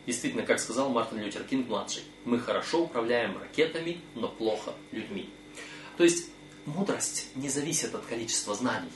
Действительно, 0.07 0.45
как 0.45 0.59
сказал 0.61 0.89
Мартин 0.89 1.19
Лютер 1.19 1.45
Кинг-младший, 1.45 2.05
мы 2.25 2.39
хорошо 2.39 2.85
управляем 2.85 3.37
ракетами, 3.37 4.01
но 4.15 4.29
плохо 4.29 4.73
людьми. 4.93 5.29
То 5.99 6.05
есть 6.05 6.31
мудрость 6.65 7.27
не 7.35 7.51
зависит 7.51 7.95
от 7.95 8.07
количества 8.07 8.55
знаний. 8.55 8.93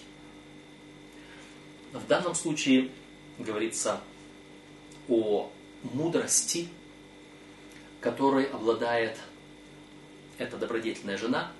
В 1.92 2.06
данном 2.06 2.34
случае 2.34 2.90
говорится 3.38 4.00
о 5.08 5.50
мудрости 5.82 6.68
которой 8.00 8.44
обладает 8.44 9.16
эта 10.38 10.56
добродетельная 10.56 11.18
жена, 11.18 11.52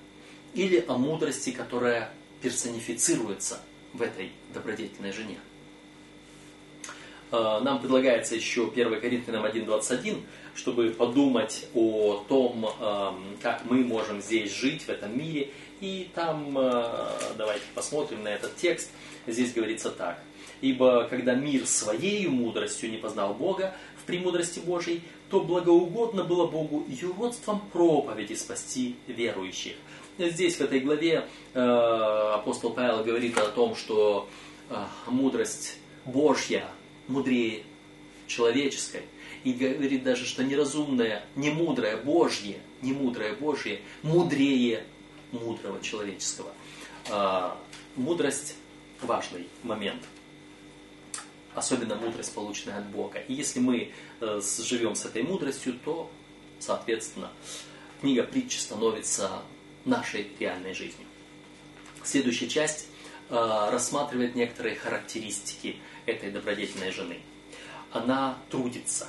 или 0.55 0.85
о 0.88 0.96
мудрости, 0.96 1.50
которая 1.50 2.11
персонифицируется 2.42 3.61
в 3.92 4.02
этой 4.02 4.33
добродетельной 4.52 5.12
жене. 5.12 5.38
А, 7.31 7.61
нам 7.61 7.81
предлагается 7.81 8.35
еще 8.35 8.68
1 8.68 9.00
Коринфянам 9.00 9.44
1.21, 9.44 10.22
чтобы 10.55 10.90
подумать 10.90 11.66
о 11.74 12.24
том, 12.28 12.68
как 13.40 13.64
мы 13.66 13.85
можем 13.85 14.20
здесь 14.20 14.52
жить 14.52 14.83
в 14.83 14.88
этом 14.88 15.16
мире. 15.16 15.50
И 15.81 16.11
там, 16.14 16.57
а, 16.59 17.16
давайте 17.37 17.64
посмотрим 17.74 18.24
на 18.24 18.28
этот 18.28 18.57
текст, 18.57 18.90
здесь 19.26 19.52
говорится 19.52 19.90
так. 19.90 20.22
«Ибо 20.61 21.04
когда 21.04 21.35
мир 21.35 21.66
своей 21.66 22.26
мудростью 22.28 22.90
не 22.90 22.98
познал 22.98 23.33
Бога, 23.33 23.74
в 24.00 24.04
премудрости 24.04 24.61
Божьей, 24.61 25.02
то 25.30 25.40
благоугодно 25.40 26.24
было 26.24 26.46
Богу 26.46 26.85
юродством 26.88 27.61
проповеди 27.72 28.35
спасти 28.35 28.96
верующих. 29.06 29.74
Здесь, 30.18 30.56
в 30.56 30.61
этой 30.61 30.80
главе, 30.80 31.26
э, 31.54 31.61
апостол 31.61 32.70
Павел 32.70 33.04
говорит 33.04 33.38
о 33.38 33.46
том, 33.46 33.76
что 33.76 34.28
э, 34.68 34.85
мудрость 35.06 35.78
Божья 36.04 36.66
мудрее 37.09 37.62
человеческой. 38.26 39.02
И 39.44 39.52
говорит 39.52 40.02
даже, 40.02 40.26
что 40.26 40.44
неразумное, 40.44 41.24
немудрое 41.37 41.96
Божье, 41.96 42.59
немудрое 42.83 43.35
Божье 43.35 43.80
мудрее 44.02 44.85
мудрого 45.33 45.80
человеческого. 45.80 46.52
Э, 47.09 47.50
мудрость– 47.96 48.56
важный 49.02 49.48
момент– 49.62 50.02
особенно 51.54 51.96
мудрость, 51.96 52.34
полученная 52.34 52.78
от 52.78 52.86
Бога. 52.86 53.18
И 53.18 53.34
если 53.34 53.60
мы 53.60 53.92
э, 54.20 54.40
живем 54.60 54.94
с 54.94 55.04
этой 55.04 55.22
мудростью, 55.22 55.74
то, 55.84 56.10
соответственно, 56.58 57.30
книга 58.00 58.22
притчи 58.24 58.58
становится 58.58 59.42
нашей 59.84 60.28
реальной 60.38 60.74
жизнью. 60.74 61.06
Следующая 62.04 62.48
часть 62.48 62.88
э, 63.28 63.34
рассматривает 63.34 64.34
некоторые 64.34 64.76
характеристики 64.76 65.76
этой 66.06 66.30
добродетельной 66.30 66.92
жены. 66.92 67.20
Она 67.92 68.38
трудится. 68.50 69.08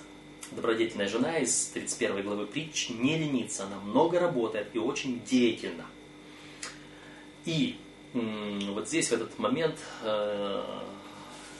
Добродетельная 0.52 1.08
жена 1.08 1.38
из 1.38 1.68
31 1.68 2.24
главы 2.24 2.46
притч 2.46 2.90
не 2.90 3.18
ленится, 3.18 3.64
она 3.64 3.78
много 3.78 4.20
работает 4.20 4.68
и 4.74 4.80
очень 4.80 5.24
деятельна. 5.24 5.86
И 7.46 7.78
вот 8.14 8.88
здесь 8.88 9.10
в 9.10 9.14
этот 9.14 9.40
момент 9.40 9.80
э, 10.04 10.64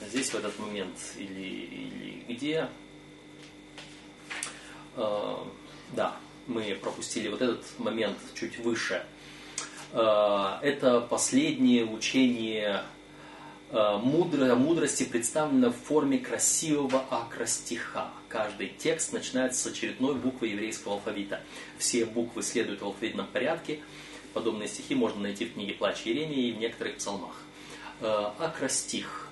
здесь 0.08 0.30
в 0.30 0.34
этот 0.34 0.58
момент 0.58 0.96
или, 1.16 1.40
или 1.40 2.34
где. 2.34 2.68
Э, 4.96 5.36
да, 5.92 6.16
мы 6.46 6.78
пропустили 6.80 7.28
вот 7.28 7.40
этот 7.40 7.64
момент 7.78 8.18
чуть 8.34 8.58
выше. 8.58 9.04
Э, 9.92 10.58
это 10.62 11.00
последнее 11.00 11.86
учение 11.86 12.82
мудро, 13.70 14.54
мудрости 14.54 15.04
представлено 15.04 15.70
в 15.70 15.76
форме 15.76 16.18
красивого 16.18 17.06
акростиха. 17.08 18.10
Каждый 18.28 18.68
текст 18.68 19.14
начинается 19.14 19.62
с 19.62 19.72
очередной 19.72 20.14
буквы 20.14 20.48
еврейского 20.48 20.96
алфавита. 20.96 21.40
Все 21.78 22.04
буквы 22.04 22.42
следуют 22.42 22.82
в 22.82 22.84
алфавитном 22.84 23.28
порядке. 23.28 23.80
Подобные 24.32 24.68
стихи 24.68 24.94
можно 24.94 25.20
найти 25.20 25.44
в 25.46 25.54
книге 25.54 25.74
Плач 25.74 26.02
Еремии 26.02 26.48
и 26.48 26.52
в 26.52 26.58
некоторых 26.58 26.96
псалмах. 26.96 27.34
Э, 28.00 28.30
акростих 28.38 29.28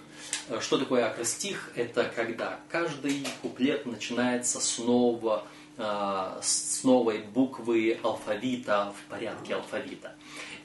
что 0.61 0.79
такое 0.79 1.07
акростих? 1.07 1.71
Это 1.77 2.05
когда 2.05 2.61
каждый 2.69 3.27
куплет 3.43 3.87
начинается 3.87 4.61
снова 4.61 5.47
а, 5.77 6.39
с 6.43 6.83
новой 6.85 7.19
буквы 7.19 7.99
алфавита 8.03 8.93
в 8.97 9.11
порядке 9.11 9.55
алфавита. 9.55 10.15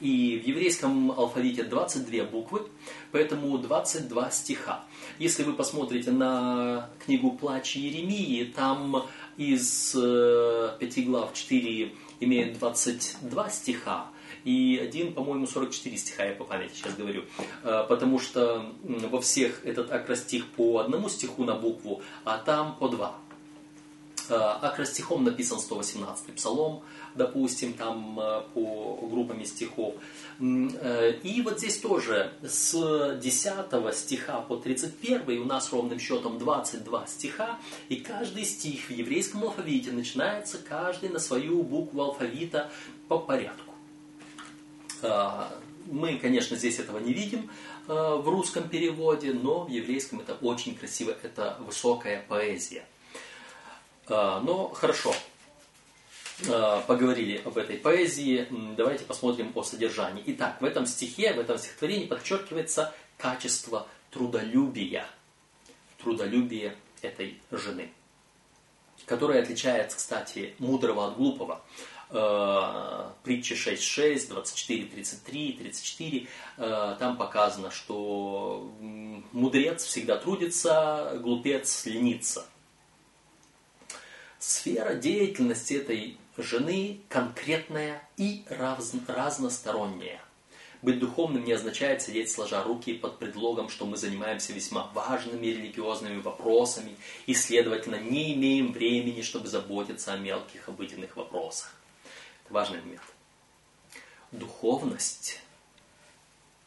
И 0.02 0.42
в 0.44 0.48
еврейском 0.48 1.12
алфавите 1.12 1.64
22 1.64 2.26
буквы, 2.26 2.68
поэтому 3.12 3.58
22 3.58 4.32
стиха. 4.32 4.84
Если 5.20 5.44
вы 5.44 5.54
посмотрите 5.54 6.12
на 6.12 6.90
книгу 7.06 7.32
«Плач 7.32 7.78
Еремии», 7.78 8.44
там 8.44 9.06
из 9.38 9.96
э, 9.96 10.76
пяти 10.80 11.04
глав 11.04 11.34
4 11.34 11.94
имеют 12.20 12.60
22 12.60 13.50
стиха, 13.50 14.08
и 14.46 14.80
один, 14.82 15.14
по-моему, 15.14 15.48
44 15.48 15.98
стиха, 15.98 16.24
я 16.24 16.34
по 16.34 16.46
памяти 16.46 16.76
сейчас 16.76 16.96
говорю. 16.96 17.24
Э, 17.64 17.84
потому 17.90 18.20
что 18.20 18.72
во 18.84 19.20
всех 19.20 19.66
этот 19.66 19.92
акростих 19.92 20.48
по 20.52 20.78
одному 20.78 21.10
стиху 21.10 21.44
на 21.44 21.56
букву, 21.56 22.02
а 22.24 22.38
там 22.38 22.78
по 22.80 22.88
два. 22.88 23.16
Э, 24.30 24.36
акростихом 24.36 25.24
написан 25.24 25.60
118 25.60 26.36
псалом, 26.36 26.84
допустим, 27.16 27.74
там 27.74 28.20
э, 28.20 28.44
по 28.54 29.00
группами 29.12 29.46
стихов. 29.46 29.96
И 30.40 31.42
вот 31.44 31.58
здесь 31.58 31.80
тоже 31.80 32.32
с 32.44 33.18
10 33.20 33.96
стиха 33.96 34.42
по 34.42 34.58
31 34.58 35.42
у 35.42 35.46
нас 35.46 35.74
ровным 35.74 35.98
счетом 35.98 36.38
22 36.38 37.08
стиха, 37.08 37.58
и 37.90 37.96
каждый 37.96 38.46
стих 38.46 38.90
в 38.90 38.92
еврейском 38.92 39.44
алфавите 39.44 39.92
начинается 39.92 40.60
каждый 40.60 41.10
на 41.10 41.18
свою 41.18 41.64
букву 41.64 42.04
алфавита 42.04 42.70
по 43.08 43.18
порядку. 43.18 43.75
А, 45.02 45.52
Мы, 45.88 46.18
конечно, 46.18 46.58
здесь 46.58 46.80
этого 46.80 46.98
не 47.00 47.14
видим 47.14 47.50
э, 47.88 47.94
в 47.94 48.28
русском 48.28 48.68
переводе, 48.70 49.34
но 49.34 49.66
в 49.66 49.70
еврейском 49.70 50.20
это 50.20 50.34
очень 50.34 50.76
красиво, 50.76 51.16
это 51.22 51.58
высокая 51.60 52.26
поэзия. 52.28 52.86
Э, 54.08 54.40
но 54.44 54.70
хорошо, 54.70 55.14
поговорили 56.88 57.42
об 57.46 57.58
этой 57.58 57.78
поэзии, 57.78 58.48
давайте 58.76 59.06
посмотрим 59.06 59.52
о 59.56 59.64
содержании. 59.64 60.22
Итак, 60.26 60.60
в 60.60 60.66
этом 60.66 60.86
стихе, 60.86 61.34
в 61.34 61.40
этом 61.40 61.58
стихотворении 61.58 62.08
подчеркивается 62.08 62.94
качество 63.18 63.88
трудолюбия. 64.10 65.06
Трудолюбие 66.02 66.76
этой 67.02 67.40
жены, 67.52 67.90
которая 69.06 69.42
отличается, 69.42 69.98
кстати, 69.98 70.56
мудрого 70.60 71.08
от 71.08 71.18
глупого. 71.18 71.62
Э, 72.12 73.10
притча 73.24 73.56
6.6, 73.56 74.30
24, 74.30 74.86
33, 74.86 75.54
34, 75.54 76.28
там 77.00 77.18
показано, 77.18 77.72
что 77.72 78.72
мудрец 78.80 79.84
всегда 79.84 80.18
трудится, 80.18 81.18
глупец 81.22 81.86
ленится. 81.86 82.46
Сфера 84.38 84.94
деятельности 84.94 85.74
этой 85.74 86.18
жены 86.38 87.02
конкретная 87.10 88.08
и 88.18 88.44
разносторонняя. 88.50 90.22
Быть 90.84 91.00
духовным 91.00 91.44
не 91.44 91.54
означает 91.54 92.04
сидеть 92.04 92.30
сложа 92.30 92.62
руки 92.62 92.94
под 92.94 93.18
предлогом, 93.18 93.70
что 93.70 93.88
мы 93.88 93.98
занимаемся 93.98 94.54
весьма 94.54 94.92
важными 94.94 95.48
религиозными 95.48 96.22
вопросами 96.22 96.96
и, 97.26 97.34
следовательно, 97.34 97.96
не 97.96 98.36
имеем 98.36 98.72
времени, 98.72 99.24
чтобы 99.24 99.48
заботиться 99.48 100.14
о 100.14 100.18
мелких 100.18 100.70
обыденных 100.70 101.18
вопросах. 101.18 101.74
Важный 102.50 102.82
момент. 102.82 103.02
Духовность 104.32 105.42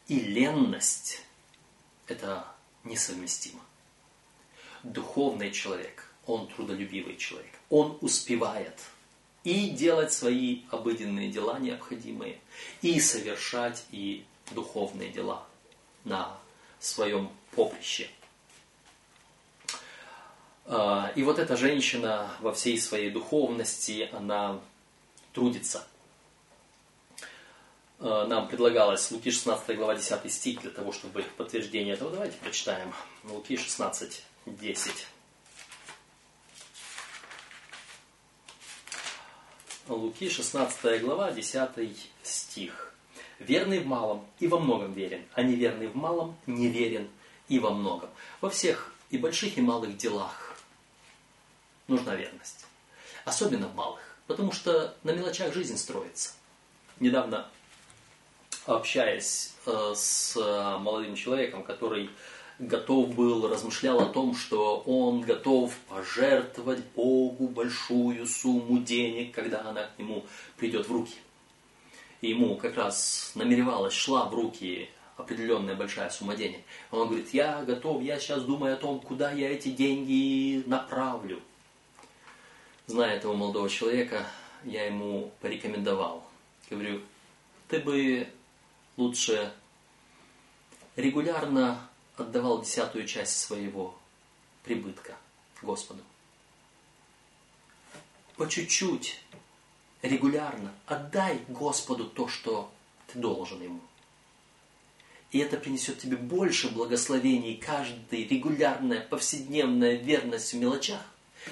и 0.07 0.19
ленность– 0.19 1.21
это 2.07 2.45
несовместимо. 2.83 3.61
Духовный 4.83 5.51
человек, 5.51 6.11
он 6.25 6.47
трудолюбивый 6.47 7.17
человек, 7.17 7.53
он 7.69 7.97
успевает– 8.01 8.79
и 9.43 9.69
делать 9.69 10.11
свои 10.13 10.61
обыденные 10.69 11.29
дела 11.29 11.59
необходимые, 11.59 12.39
и 12.81 12.99
совершать 12.99 13.85
и 13.91 14.25
духовные 14.51 15.09
дела 15.09 15.45
на 16.03 16.37
своем 16.79 17.29
поприще. 17.55 18.09
А, 20.65 21.11
и 21.15 21.23
вот 21.23 21.39
эта 21.39 21.55
женщина 21.55 22.29
во 22.41 22.53
всей 22.53 22.79
своей 22.79 23.09
духовности, 23.09 24.09
она 24.11 24.59
трудится. 25.33 25.87
А, 27.99 28.25
нам 28.27 28.47
предлагалось 28.47 29.11
Луки 29.11 29.31
16 29.31 29.75
глава 29.75 29.95
10 29.95 30.31
стих 30.31 30.61
для 30.61 30.71
того, 30.71 30.91
чтобы 30.91 31.23
подтверждение 31.37 31.95
этого. 31.95 32.11
Давайте 32.11 32.37
прочитаем. 32.37 32.93
Луки 33.23 33.57
16, 33.57 34.23
10. 34.45 35.07
Луки, 39.89 40.29
16 40.29 41.01
глава, 41.01 41.31
10 41.31 41.97
стих. 42.21 42.93
Верный 43.39 43.79
в 43.79 43.87
малом 43.87 44.25
и 44.39 44.47
во 44.47 44.59
многом 44.59 44.93
верен, 44.93 45.25
а 45.33 45.41
неверный 45.41 45.87
в 45.87 45.95
малом 45.95 46.37
неверен 46.45 47.09
и 47.47 47.57
во 47.57 47.71
многом. 47.71 48.09
Во 48.39 48.49
всех 48.49 48.93
и 49.09 49.17
больших, 49.17 49.57
и 49.57 49.61
малых 49.61 49.97
делах 49.97 50.55
нужна 51.87 52.15
верность. 52.15 52.65
Особенно 53.25 53.67
в 53.67 53.75
малых, 53.75 54.08
потому 54.29 54.51
что 54.51 54.93
на 55.03 55.09
мелочах 55.09 55.55
жизнь 55.55 55.75
строится. 55.75 56.33
Недавно 56.99 57.49
общаясь 58.67 59.55
э, 59.65 59.93
с 59.95 60.35
молодым 60.79 61.15
человеком, 61.15 61.63
который 61.63 62.11
готов 62.59 63.15
был, 63.15 63.47
размышлял 63.49 63.99
о 63.99 64.05
том, 64.05 64.35
что 64.35 64.81
он 64.85 65.21
готов 65.21 65.75
пожертвовать 65.87 66.85
Богу 66.95 67.47
большую 67.47 68.27
сумму 68.27 68.77
денег, 68.77 69.33
когда 69.33 69.61
она 69.61 69.85
к 69.85 69.97
нему 69.97 70.23
придет 70.57 70.87
в 70.87 70.91
руки. 70.91 71.15
И 72.21 72.29
ему 72.29 72.55
как 72.55 72.77
раз 72.77 73.31
намеревалась, 73.33 73.93
шла 73.93 74.25
в 74.25 74.35
руки 74.35 74.89
определенная 75.17 75.73
большая 75.73 76.11
сумма 76.11 76.35
денег. 76.35 76.59
Он 76.91 77.07
говорит, 77.07 77.33
я 77.33 77.63
готов, 77.63 78.03
я 78.03 78.19
сейчас 78.19 78.43
думаю 78.43 78.75
о 78.75 78.77
том, 78.77 78.99
куда 78.99 79.31
я 79.31 79.49
эти 79.49 79.69
деньги 79.69 80.61
направлю. 80.67 81.41
Зная 82.89 83.17
этого 83.17 83.35
молодого 83.35 83.69
человека, 83.69 84.25
я 84.63 84.87
ему 84.87 85.31
порекомендовал. 85.41 86.27
Говорю, 86.71 87.03
ты 87.67 87.77
бы 87.77 88.27
лучше 88.97 89.53
регулярно 90.95 91.87
отдавал 92.15 92.63
десятую 92.63 93.05
часть 93.05 93.37
своего 93.37 93.95
прибытка 94.63 95.15
Господу. 95.61 96.01
По 98.37 98.49
чуть-чуть, 98.49 99.21
регулярно 100.01 100.73
отдай 100.87 101.45
Господу 101.47 102.05
то, 102.05 102.27
что 102.27 102.71
ты 103.05 103.19
должен 103.19 103.61
Ему. 103.61 103.81
И 105.29 105.37
это 105.37 105.57
принесет 105.57 105.99
тебе 105.99 106.17
больше 106.17 106.71
благословений 106.71 107.55
каждой 107.55 108.23
регулярная, 108.23 109.01
повседневная 109.01 109.93
верность 109.93 110.53
в 110.53 110.57
мелочах, 110.57 111.05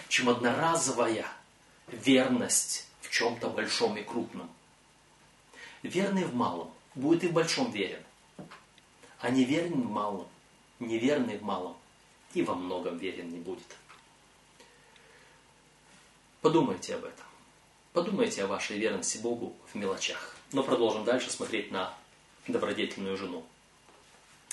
чем 0.08 0.30
одноразовая 0.30 1.26
верность 1.88 2.88
в 3.02 3.10
чем-то 3.10 3.50
большом 3.50 3.98
и 3.98 4.04
крупном. 4.04 4.50
Верный 5.84 6.26
в 6.26 6.36
малом 6.36 6.74
будет 6.96 7.24
и 7.24 7.28
в 7.28 7.34
большом 7.34 7.72
верен, 7.72 8.04
а 9.20 9.30
неверный 9.30 9.84
в 9.84 9.90
малом 9.90 10.28
неверный 10.80 11.38
в 11.38 11.44
малом 11.44 11.78
и 12.34 12.44
во 12.44 12.56
многом 12.56 12.98
верен 12.98 13.30
не 13.30 13.40
будет. 13.40 13.76
Подумайте 16.42 16.96
об 16.96 17.06
этом. 17.06 17.26
Подумайте 17.94 18.44
о 18.44 18.48
вашей 18.48 18.78
верности 18.78 19.18
Богу 19.18 19.56
в 19.72 19.76
мелочах. 19.76 20.36
Но 20.52 20.64
продолжим 20.64 21.04
дальше 21.04 21.32
смотреть 21.32 21.72
на 21.72 21.94
добродетельную 22.48 23.18
жену. 23.18 23.44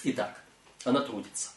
Итак, 0.03 0.43
она 0.85 1.01
трудится. 1.01 1.51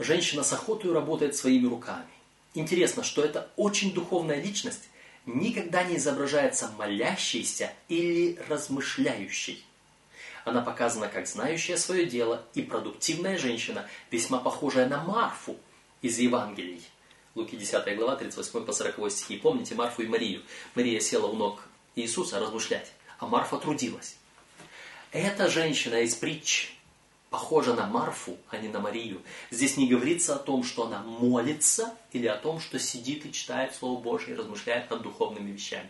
Женщина 0.00 0.42
с 0.42 0.50
охотой 0.54 0.94
работает 0.94 1.36
своими 1.36 1.66
руками. 1.66 2.08
Интересно, 2.54 3.04
что 3.04 3.22
эта 3.22 3.50
очень 3.56 3.92
духовная 3.92 4.40
личность 4.40 4.88
никогда 5.26 5.82
не 5.82 5.98
изображается 5.98 6.70
молящейся 6.78 7.70
или 7.88 8.38
размышляющей. 8.48 9.62
Она 10.46 10.62
показана 10.62 11.08
как 11.08 11.26
знающая 11.26 11.76
свое 11.76 12.06
дело 12.06 12.42
и 12.54 12.62
продуктивная 12.62 13.36
женщина, 13.36 13.86
весьма 14.10 14.38
похожая 14.38 14.88
на 14.88 15.04
Марфу 15.04 15.58
из 16.00 16.18
Евангелий. 16.18 16.82
Луки 17.34 17.56
10 17.56 17.94
глава, 17.94 18.16
38 18.16 18.64
по 18.64 18.72
40 18.72 19.12
стихи. 19.12 19.36
Помните 19.36 19.74
Марфу 19.74 20.00
и 20.00 20.06
Марию? 20.06 20.40
Мария 20.74 21.00
села 21.00 21.26
у 21.26 21.36
ног 21.36 21.62
Иисуса 21.94 22.40
размышлять, 22.40 22.90
а 23.18 23.26
Марфа 23.26 23.58
трудилась. 23.58 24.16
Эта 25.12 25.50
женщина 25.50 25.96
из 25.96 26.14
притч 26.14 26.74
похожа 27.30 27.74
на 27.74 27.86
Марфу, 27.86 28.36
а 28.50 28.58
не 28.58 28.68
на 28.68 28.80
Марию. 28.80 29.22
Здесь 29.50 29.76
не 29.76 29.88
говорится 29.88 30.34
о 30.34 30.38
том, 30.38 30.64
что 30.64 30.86
она 30.86 31.00
молится, 31.00 31.96
или 32.12 32.26
о 32.26 32.36
том, 32.36 32.60
что 32.60 32.78
сидит 32.78 33.24
и 33.24 33.32
читает 33.32 33.74
Слово 33.74 34.00
Божье 34.00 34.34
и 34.34 34.36
размышляет 34.36 34.90
над 34.90 35.02
духовными 35.02 35.52
вещами. 35.52 35.88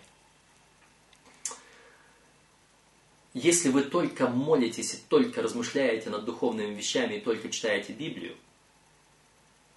Если 3.33 3.71
вы 3.71 3.83
только 3.83 4.29
молитесь 4.29 4.95
и 4.95 4.99
только 5.09 5.41
размышляете 5.41 6.11
над 6.11 6.25
духовными 6.25 6.75
вещами 6.75 7.15
и 7.15 7.21
только 7.21 7.49
читаете 7.49 7.93
Библию, 7.93 8.37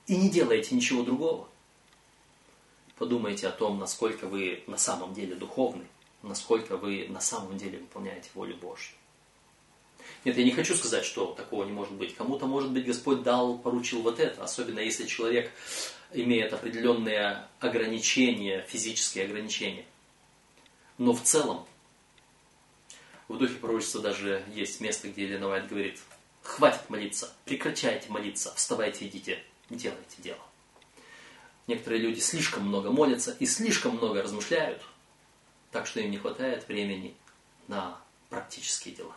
и 0.08 0.18
не 0.18 0.30
делаете 0.30 0.76
ничего 0.76 1.04
другого, 1.04 1.48
подумайте 2.98 3.48
о 3.48 3.52
том, 3.52 3.80
насколько 3.80 4.28
вы 4.28 4.64
на 4.68 4.78
самом 4.78 5.14
деле 5.14 5.36
духовны, 5.36 5.86
насколько 6.24 6.76
вы 6.78 7.08
на 7.10 7.22
самом 7.22 7.58
деле 7.58 7.78
выполняете 7.78 8.30
волю 8.34 8.58
Божью. 8.58 8.96
Нет, 10.26 10.38
я 10.38 10.44
не 10.44 10.52
хочу 10.52 10.76
сказать, 10.76 11.06
что 11.06 11.34
такого 11.34 11.66
не 11.66 11.72
может 11.72 11.94
быть. 11.94 12.16
Кому-то, 12.16 12.46
может 12.46 12.72
быть, 12.72 12.86
Господь 12.86 13.24
дал, 13.24 13.58
поручил 13.58 14.02
вот 14.02 14.20
это, 14.20 14.44
особенно 14.44 14.80
если 14.80 15.06
человек 15.06 15.52
имеет 16.12 16.54
определенные 16.54 17.48
ограничения, 17.60 18.66
физические 18.68 19.26
ограничения. 19.26 19.86
Но 20.98 21.14
в 21.14 21.24
целом, 21.24 21.66
в 23.28 23.38
духе 23.38 23.56
пророчества 23.56 24.02
даже 24.02 24.44
есть 24.54 24.80
место, 24.80 25.10
где 25.10 25.24
Елена 25.24 25.48
Вайт 25.48 25.68
говорит, 25.68 26.00
хватит 26.42 26.90
молиться, 26.90 27.34
прекращайте 27.46 28.10
молиться, 28.10 28.54
вставайте, 28.56 29.08
идите, 29.08 29.44
делайте 29.70 30.16
дело. 30.20 30.40
Некоторые 31.68 32.02
люди 32.02 32.20
слишком 32.20 32.68
много 32.68 32.92
молятся 32.92 33.36
и 33.40 33.46
слишком 33.46 33.96
много 33.96 34.22
размышляют, 34.22 34.82
так 35.72 35.88
что 35.88 36.02
им 36.02 36.12
не 36.12 36.18
хватает 36.18 36.68
времени 36.68 37.16
на 37.68 37.98
практические 38.30 38.94
дела. 38.96 39.16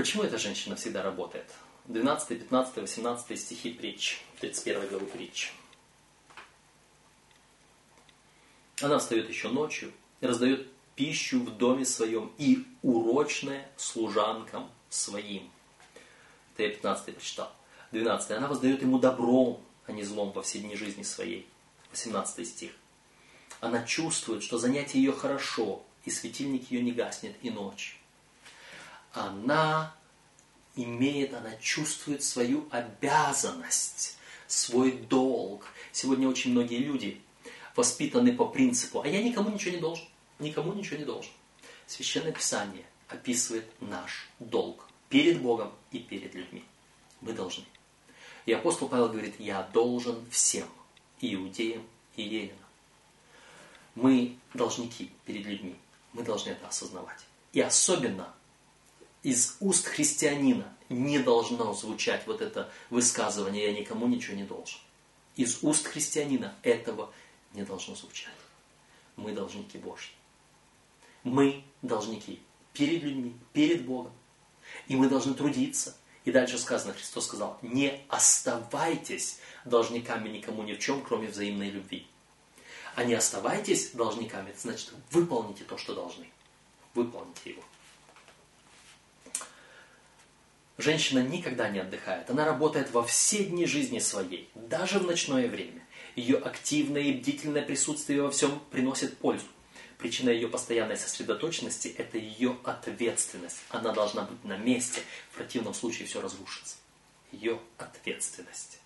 Почему 0.00 0.22
эта 0.22 0.38
женщина 0.38 0.76
всегда 0.76 1.02
работает? 1.02 1.44
12, 1.88 2.26
15, 2.26 2.76
18 2.78 3.38
стихи 3.38 3.68
притч, 3.70 4.22
31 4.40 4.88
главы 4.88 5.04
притч. 5.04 5.52
Она 8.80 8.98
встает 8.98 9.28
еще 9.28 9.48
ночью, 9.50 9.92
и 10.22 10.26
раздает 10.26 10.66
пищу 10.94 11.40
в 11.40 11.54
доме 11.54 11.84
своем 11.84 12.32
и 12.38 12.64
урочное 12.80 13.70
служанкам 13.76 14.70
своим. 14.88 15.50
Это 16.54 16.62
я 16.62 16.70
15 16.70 17.14
прочитал. 17.16 17.52
12. 17.92 18.30
Она 18.30 18.48
воздает 18.48 18.80
ему 18.80 18.98
добром, 18.98 19.62
а 19.86 19.92
не 19.92 20.02
злом 20.02 20.32
во 20.32 20.40
все 20.40 20.60
дни 20.60 20.76
жизни 20.76 21.02
своей. 21.02 21.46
18 21.90 22.48
стих. 22.48 22.72
Она 23.60 23.84
чувствует, 23.84 24.42
что 24.42 24.56
занятие 24.56 25.00
ее 25.00 25.12
хорошо, 25.12 25.82
и 26.06 26.10
светильник 26.10 26.70
ее 26.70 26.80
не 26.80 26.92
гаснет 26.92 27.36
и 27.42 27.50
ночь. 27.50 27.99
Она 29.12 29.94
имеет, 30.76 31.34
она 31.34 31.54
чувствует 31.56 32.22
свою 32.22 32.68
обязанность, 32.70 34.16
свой 34.46 34.92
долг. 34.92 35.66
Сегодня 35.92 36.28
очень 36.28 36.52
многие 36.52 36.78
люди 36.78 37.20
воспитаны 37.74 38.32
по 38.32 38.46
принципу, 38.46 39.02
а 39.02 39.08
я 39.08 39.22
никому 39.22 39.50
ничего 39.50 39.74
не 39.74 39.80
должен, 39.80 40.06
никому 40.38 40.72
ничего 40.72 40.98
не 40.98 41.04
должен. 41.04 41.32
Священное 41.86 42.32
Писание 42.32 42.84
описывает 43.08 43.66
наш 43.80 44.28
долг 44.38 44.86
перед 45.08 45.40
Богом 45.42 45.72
и 45.90 45.98
перед 45.98 46.34
людьми. 46.34 46.64
Мы 47.20 47.32
должны. 47.32 47.64
И 48.46 48.52
апостол 48.52 48.88
Павел 48.88 49.08
говорит, 49.08 49.38
я 49.38 49.62
должен 49.72 50.24
всем, 50.30 50.68
иудеям 51.20 51.86
и 52.16 52.22
еленам. 52.22 52.56
Мы 53.94 54.36
должники 54.54 55.10
перед 55.24 55.44
людьми. 55.46 55.76
Мы 56.12 56.22
должны 56.22 56.50
это 56.50 56.68
осознавать. 56.68 57.18
И 57.52 57.60
особенно 57.60 58.32
из 59.22 59.56
уст 59.60 59.86
христианина 59.86 60.72
не 60.88 61.18
должно 61.18 61.72
звучать 61.74 62.26
вот 62.26 62.40
это 62.40 62.70
высказывание 62.88 63.64
«я 63.64 63.78
никому 63.78 64.06
ничего 64.06 64.36
не 64.36 64.44
должен». 64.44 64.78
Из 65.36 65.62
уст 65.62 65.86
христианина 65.86 66.54
этого 66.62 67.12
не 67.52 67.62
должно 67.62 67.94
звучать. 67.94 68.34
Мы 69.16 69.32
должники 69.32 69.78
Божьи. 69.78 70.12
Мы 71.22 71.64
должники 71.82 72.40
перед 72.72 73.02
людьми, 73.02 73.34
перед 73.52 73.84
Богом. 73.84 74.12
И 74.88 74.96
мы 74.96 75.08
должны 75.08 75.34
трудиться. 75.34 75.96
И 76.24 76.32
дальше 76.32 76.58
сказано, 76.58 76.92
Христос 76.92 77.26
сказал, 77.26 77.58
не 77.62 78.02
оставайтесь 78.08 79.38
должниками 79.64 80.28
никому 80.28 80.62
ни 80.62 80.74
в 80.74 80.78
чем, 80.78 81.02
кроме 81.02 81.28
взаимной 81.28 81.70
любви. 81.70 82.06
А 82.94 83.04
не 83.04 83.14
оставайтесь 83.14 83.92
должниками, 83.92 84.54
значит, 84.56 84.92
выполните 85.10 85.64
то, 85.64 85.78
что 85.78 85.94
должны. 85.94 86.28
Выполните 86.94 87.50
его. 87.50 87.62
Женщина 90.80 91.18
никогда 91.18 91.68
не 91.68 91.78
отдыхает. 91.78 92.30
Она 92.30 92.46
работает 92.46 92.90
во 92.90 93.02
все 93.02 93.44
дни 93.44 93.66
жизни 93.66 93.98
своей, 93.98 94.48
даже 94.54 94.98
в 94.98 95.06
ночное 95.06 95.46
время. 95.46 95.86
Ее 96.16 96.38
активное 96.38 97.02
и 97.02 97.12
бдительное 97.12 97.60
присутствие 97.62 98.22
во 98.22 98.30
всем 98.30 98.58
приносит 98.70 99.18
пользу. 99.18 99.44
Причина 99.98 100.30
ее 100.30 100.48
постоянной 100.48 100.96
сосредоточенности– 100.96 101.88
это 101.98 102.16
ее 102.16 102.56
ответственность. 102.64 103.58
Она 103.68 103.92
должна 103.92 104.22
быть 104.22 104.42
на 104.44 104.56
месте, 104.56 105.02
в 105.30 105.36
противном 105.36 105.74
случае 105.74 106.08
все 106.08 106.22
разрушится. 106.22 106.76
Ее 107.30 107.58
ответственность. 107.76 108.80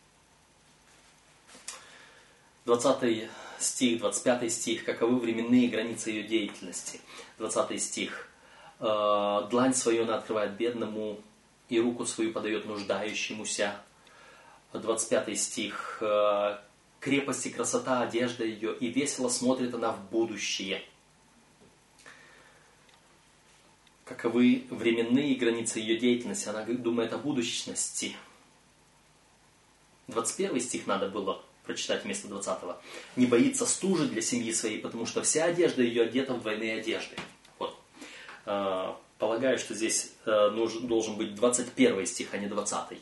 20 2.64 3.30
стих, 3.61 4.00
25 4.00 4.52
стих. 4.52 4.85
Каковы 4.85 5.20
временные 5.20 5.68
границы 5.68 6.11
ее 6.11 6.24
деятельности? 6.24 7.00
20 7.38 7.80
стих. 7.80 8.28
«Э, 8.80 9.46
Длань 9.48 9.74
свою 9.74 10.02
она 10.02 10.16
открывает 10.16 10.57
бедному, 10.57 11.22
и 11.68 11.81
руку 11.81 12.05
свою 12.07 12.33
подает 12.33 12.66
нуждающемуся. 12.66 13.77
25 14.72 15.38
стих. 15.38 15.98
«Э, 16.00 16.59
Крепость 17.05 17.44
и 17.44 17.50
красота 17.50 18.00
одежда 18.00 18.46
ее, 18.46 18.74
и 18.74 18.88
весело 18.88 19.29
смотрит 19.29 19.74
она 19.74 19.92
в 19.92 20.09
будущее. 20.09 20.83
Каковы 24.07 24.64
временные 24.70 25.35
границы 25.35 25.81
ее 25.81 25.98
деятельности? 25.98 26.48
Она 26.48 26.64
думает 26.64 27.12
о 27.12 27.18
будущности. 27.18 28.16
21 30.09 30.59
стих 30.62 30.87
надо 30.87 31.11
было 31.11 31.44
прочитать 31.66 32.05
вместо 32.05 32.29
20. 32.29 32.77
Не 33.16 33.27
боится 33.27 33.66
стужи 33.66 34.07
для 34.09 34.22
семьи 34.22 34.50
своей, 34.53 34.79
потому 34.79 35.05
что 35.05 35.22
вся 35.22 35.44
одежда 35.44 35.83
ее 35.83 36.05
одета 36.05 36.33
в 36.33 36.40
двойные 36.40 36.81
одежды. 36.81 37.16
Вот. 37.59 37.79
Полагаю, 39.18 39.59
что 39.59 39.74
здесь 39.74 40.12
э, 40.27 40.50
должен 40.50 41.16
быть 41.16 41.35
21 41.35 42.07
стих, 42.07 42.29
а 42.33 42.38
не 42.38 42.46
20 42.46 42.98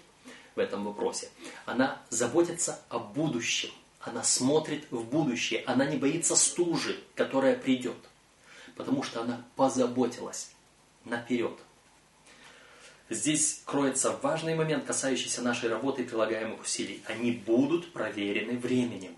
в 0.55 0.59
этом 0.59 0.85
вопросе. 0.85 1.29
Она 1.65 2.01
заботится 2.11 2.81
о 2.89 2.99
будущем. 2.99 3.71
Она 4.01 4.23
смотрит 4.23 4.85
в 4.91 5.05
будущее. 5.05 5.63
Она 5.67 5.87
не 5.87 5.97
боится 5.97 6.37
стужи, 6.37 6.99
которая 7.15 7.57
придет. 7.57 7.97
Потому 8.77 9.03
что 9.03 9.23
она 9.23 9.45
позаботилась 9.57 10.51
наперед. 11.05 11.59
Здесь 13.09 13.63
кроется 13.65 14.17
важный 14.23 14.55
момент, 14.55 14.85
касающийся 14.85 15.43
нашей 15.43 15.69
работы 15.69 16.03
и 16.03 16.07
прилагаемых 16.07 16.63
усилий. 16.63 17.03
Они 17.07 17.33
будут 17.33 17.93
проверены 17.93 18.59
временем. 18.59 19.15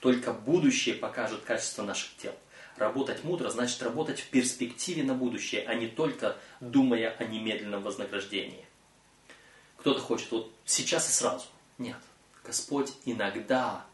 Только 0.00 0.32
будущее 0.32 0.94
покажет 0.94 1.42
качество 1.42 1.82
наших 1.82 2.14
тел. 2.16 2.32
Работать 2.76 3.24
мудро 3.24 3.48
значит 3.48 3.82
работать 3.82 4.20
в 4.20 4.28
перспективе 4.28 5.02
на 5.02 5.14
будущее, 5.14 5.64
а 5.66 5.74
не 5.74 5.86
только 5.86 6.36
думая 6.60 7.10
о 7.10 7.24
немедленном 7.24 7.82
вознаграждении. 7.82 8.66
Кто-то 9.78 10.00
хочет 10.00 10.30
вот 10.30 10.52
сейчас 10.66 11.08
и 11.08 11.12
сразу. 11.12 11.46
Нет. 11.78 11.96
Господь 12.44 12.92
иногда 13.04 13.84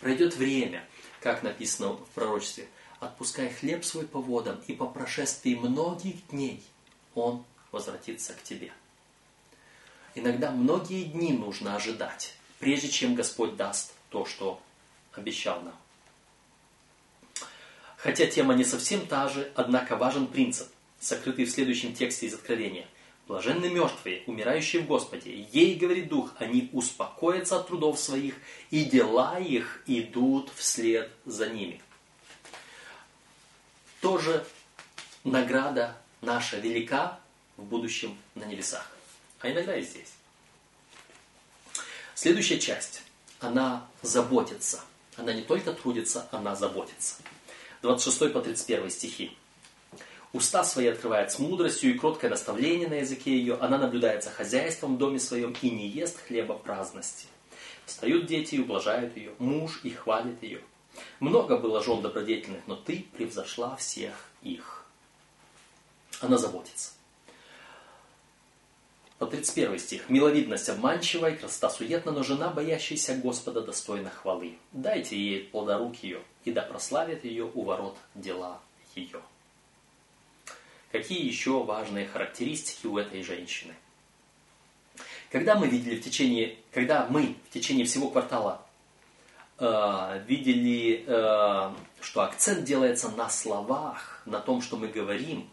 пройдет 0.00 0.36
время, 0.36 0.84
как 1.20 1.42
написано 1.42 1.92
в 1.92 2.08
пророчестве, 2.14 2.68
отпускай 3.00 3.50
хлеб 3.50 3.84
свой 3.84 4.06
по 4.06 4.20
водам, 4.20 4.60
и 4.66 4.72
по 4.72 4.86
прошествии 4.86 5.54
многих 5.54 6.26
дней 6.28 6.62
Он 7.14 7.44
возвратится 7.70 8.32
к 8.32 8.42
тебе. 8.42 8.72
Иногда 10.14 10.50
многие 10.50 11.04
дни 11.04 11.32
нужно 11.32 11.76
ожидать, 11.76 12.34
прежде 12.58 12.88
чем 12.88 13.14
Господь 13.14 13.56
даст 13.56 13.92
то, 14.10 14.24
что 14.24 14.60
обещал 15.12 15.60
нам. 15.62 15.76
Хотя 18.02 18.26
тема 18.26 18.54
не 18.54 18.64
совсем 18.64 19.06
та 19.06 19.28
же, 19.28 19.52
однако 19.54 19.96
важен 19.96 20.26
принцип, 20.26 20.66
сокрытый 20.98 21.44
в 21.44 21.50
следующем 21.50 21.94
тексте 21.94 22.26
из 22.26 22.34
Откровения. 22.34 22.88
Блаженны 23.28 23.70
мертвые, 23.70 24.24
умирающие 24.26 24.82
в 24.82 24.86
Господе. 24.86 25.46
Ей, 25.52 25.76
говорит 25.76 26.08
Дух, 26.08 26.32
они 26.40 26.68
успокоятся 26.72 27.60
от 27.60 27.68
трудов 27.68 28.00
своих, 28.00 28.34
и 28.70 28.84
дела 28.84 29.38
их 29.38 29.84
идут 29.86 30.50
вслед 30.56 31.12
за 31.24 31.48
ними. 31.48 31.80
Тоже 34.00 34.44
награда 35.22 35.96
наша 36.22 36.56
велика 36.56 37.20
в 37.56 37.62
будущем 37.62 38.18
на 38.34 38.44
небесах. 38.46 38.90
А 39.38 39.48
иногда 39.48 39.76
и 39.76 39.82
здесь. 39.82 40.12
Следующая 42.16 42.58
часть. 42.58 43.02
Она 43.38 43.86
заботится. 44.02 44.80
Она 45.16 45.32
не 45.32 45.42
только 45.42 45.72
трудится, 45.72 46.26
она 46.32 46.56
заботится. 46.56 47.22
26 47.82 48.32
по 48.32 48.40
31 48.40 48.90
стихи. 48.90 49.36
Уста 50.32 50.64
свои 50.64 50.86
открывает 50.86 51.30
с 51.30 51.38
мудростью 51.38 51.94
и 51.94 51.98
кроткое 51.98 52.30
наставление 52.30 52.88
на 52.88 52.94
языке 52.94 53.36
ее. 53.36 53.56
Она 53.56 53.76
наблюдает 53.76 54.24
за 54.24 54.30
хозяйством 54.30 54.94
в 54.94 54.98
доме 54.98 55.18
своем 55.18 55.54
и 55.60 55.68
не 55.68 55.88
ест 55.88 56.18
хлеба 56.26 56.54
праздности. 56.54 57.26
Встают 57.84 58.26
дети 58.26 58.54
и 58.54 58.60
ублажают 58.60 59.16
ее, 59.16 59.32
муж 59.38 59.80
и 59.82 59.90
хвалит 59.90 60.42
ее. 60.42 60.62
Много 61.20 61.58
было 61.58 61.82
жен 61.82 62.00
добродетельных, 62.00 62.62
но 62.66 62.76
ты 62.76 63.06
превзошла 63.16 63.76
всех 63.76 64.14
их. 64.42 64.86
Она 66.20 66.38
заботится. 66.38 66.92
По 69.22 69.28
31 69.28 69.78
стих. 69.78 70.08
«Миловидность 70.08 70.68
обманчива 70.68 71.30
и 71.30 71.36
красота 71.36 71.70
суетна, 71.70 72.10
но 72.10 72.24
жена, 72.24 72.48
боящаяся 72.48 73.14
Господа, 73.14 73.60
достойна 73.60 74.10
хвалы. 74.10 74.58
Дайте 74.72 75.16
ей 75.16 75.44
плодорук 75.44 75.94
ее, 76.02 76.22
и 76.44 76.50
да 76.50 76.62
прославит 76.62 77.24
ее 77.24 77.48
у 77.54 77.62
ворот 77.62 77.96
дела 78.16 78.58
ее». 78.96 79.20
Какие 80.90 81.24
еще 81.24 81.62
важные 81.62 82.08
характеристики 82.08 82.88
у 82.88 82.98
этой 82.98 83.22
женщины? 83.22 83.74
Когда 85.30 85.54
мы 85.54 85.68
видели 85.68 86.00
в 86.00 86.02
течение, 86.02 86.56
когда 86.72 87.06
мы 87.08 87.36
в 87.48 87.54
течение 87.54 87.86
всего 87.86 88.10
квартала 88.10 88.66
э, 89.60 90.24
видели, 90.26 91.04
э, 91.06 91.72
что 92.00 92.22
акцент 92.22 92.64
делается 92.64 93.08
на 93.10 93.30
словах, 93.30 94.20
на 94.26 94.40
том, 94.40 94.60
что 94.60 94.76
мы 94.76 94.88
говорим, 94.88 95.48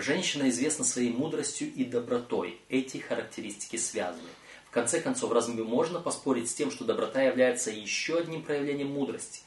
Женщина 0.00 0.48
известна 0.48 0.86
своей 0.86 1.12
мудростью 1.12 1.70
и 1.70 1.84
добротой. 1.84 2.58
Эти 2.70 2.96
характеристики 2.96 3.76
связаны. 3.76 4.30
В 4.66 4.70
конце 4.70 4.98
концов, 4.98 5.30
разве 5.32 5.62
можно 5.62 6.00
поспорить 6.00 6.48
с 6.48 6.54
тем, 6.54 6.70
что 6.70 6.84
доброта 6.84 7.20
является 7.20 7.70
еще 7.70 8.18
одним 8.18 8.42
проявлением 8.42 8.92
мудрости? 8.92 9.42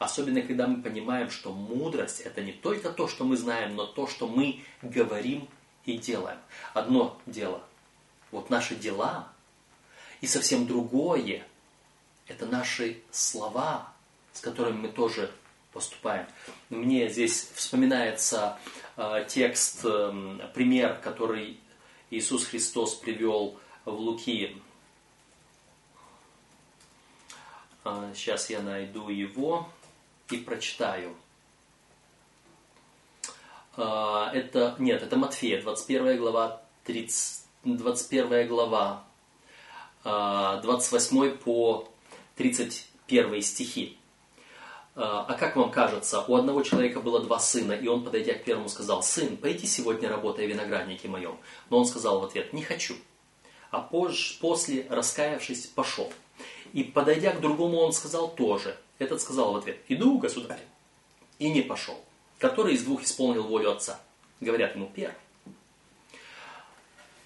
Особенно, 0.00 0.42
когда 0.42 0.66
мы 0.66 0.82
понимаем, 0.82 1.30
что 1.30 1.52
мудрость– 1.52 2.20
это 2.24 2.42
не 2.42 2.50
только 2.50 2.90
то, 2.90 3.06
что 3.06 3.24
мы 3.24 3.36
знаем, 3.36 3.76
но 3.76 3.86
то, 3.86 4.08
что 4.08 4.26
мы 4.26 4.64
говорим 4.82 5.48
и 5.84 5.96
делаем. 5.98 6.38
Одно 6.74 7.20
дело– 7.26 7.62
вот 8.32 8.50
наши 8.50 8.74
дела, 8.74 9.28
и 10.20 10.26
совсем 10.26 10.66
другое– 10.66 11.46
это 12.26 12.46
наши 12.46 13.00
слова, 13.12 13.92
с 14.32 14.40
которыми 14.40 14.78
мы 14.78 14.88
тоже 14.88 15.30
поступаем. 15.72 16.26
Мне 16.70 17.08
здесь 17.08 17.50
вспоминается 17.54 18.58
э, 18.96 19.24
текст, 19.28 19.84
э, 19.84 20.50
пример, 20.54 20.98
который 21.02 21.58
Иисус 22.10 22.44
Христос 22.44 22.94
привел 22.94 23.58
в 23.84 23.94
Луки. 23.94 24.60
Э, 27.84 28.12
сейчас 28.14 28.50
я 28.50 28.60
найду 28.60 29.08
его 29.08 29.68
и 30.30 30.36
прочитаю. 30.36 31.16
Э, 33.76 34.28
это, 34.32 34.76
нет, 34.78 35.02
это 35.02 35.16
Матфея, 35.16 35.60
21 35.62 36.18
глава, 36.18 36.62
30, 36.84 37.46
21 37.64 38.46
глава, 38.48 39.04
э, 40.04 40.60
28 40.62 41.36
по 41.38 41.88
31 42.36 43.42
стихи. 43.42 43.98
А, 44.94 45.24
а 45.26 45.34
как 45.34 45.56
вам 45.56 45.70
кажется, 45.70 46.22
у 46.28 46.36
одного 46.36 46.62
человека 46.62 47.00
было 47.00 47.20
два 47.20 47.38
сына, 47.38 47.72
и 47.72 47.86
он, 47.86 48.04
подойдя 48.04 48.34
к 48.34 48.44
первому, 48.44 48.68
сказал, 48.68 49.02
«Сын, 49.02 49.36
пойди 49.36 49.66
сегодня 49.66 50.08
работай 50.08 50.46
в 50.46 50.50
винограднике 50.50 51.08
моем». 51.08 51.38
Но 51.70 51.78
он 51.78 51.86
сказал 51.86 52.20
в 52.20 52.24
ответ, 52.24 52.52
«Не 52.52 52.62
хочу». 52.62 52.94
А 53.70 53.80
позже, 53.80 54.36
после, 54.38 54.86
раскаявшись, 54.90 55.66
пошел. 55.68 56.12
И, 56.74 56.84
подойдя 56.84 57.32
к 57.32 57.40
другому, 57.40 57.78
он 57.78 57.92
сказал 57.92 58.34
тоже. 58.34 58.76
Этот 58.98 59.22
сказал 59.22 59.54
в 59.54 59.56
ответ, 59.56 59.78
«Иду, 59.88 60.18
государь». 60.18 60.60
И 61.38 61.50
не 61.50 61.62
пошел. 61.62 61.98
Который 62.38 62.74
из 62.74 62.84
двух 62.84 63.02
исполнил 63.02 63.44
волю 63.44 63.72
отца? 63.72 63.98
Говорят 64.40 64.74
ему, 64.74 64.90
первый. 64.94 65.16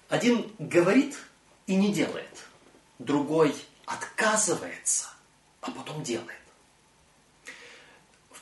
Один 0.07 0.49
говорит 0.57 1.17
и 1.65 1.75
не 1.75 1.91
делает. 1.91 2.45
Другой 2.97 3.53
отказывается, 3.85 5.09
а 5.59 5.71
потом 5.71 6.01
делает 6.01 6.46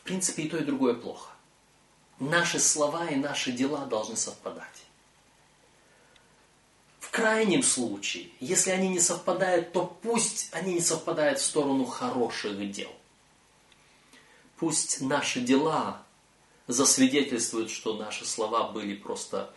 принципе, 0.06 0.44
и 0.44 0.50
то, 0.50 0.58
и 0.58 0.64
другое 0.64 0.94
плохо. 0.94 1.32
Наши 2.20 2.60
слова 2.60 3.08
и 3.10 3.16
наши 3.16 3.52
дела 3.52 3.86
должны 3.86 4.16
совпадать. 4.16 4.86
В 7.00 7.10
крайнем 7.10 7.64
случае, 7.64 8.30
если 8.40 8.72
они 8.72 8.88
не 8.88 9.00
совпадают, 9.00 9.74
то 9.74 9.86
пусть 10.02 10.50
они 10.54 10.76
не 10.76 10.82
совпадают 10.82 11.40
в 11.40 11.46
сторону 11.46 11.86
хороших 11.86 12.72
дел. 12.72 12.92
Пусть 14.58 15.02
наши 15.02 15.42
дела 15.42 16.04
засвидетельствуют, 16.68 17.70
что 17.70 17.98
наши 17.98 18.26
слова 18.26 18.72
были 18.72 18.96
просто 18.96 19.54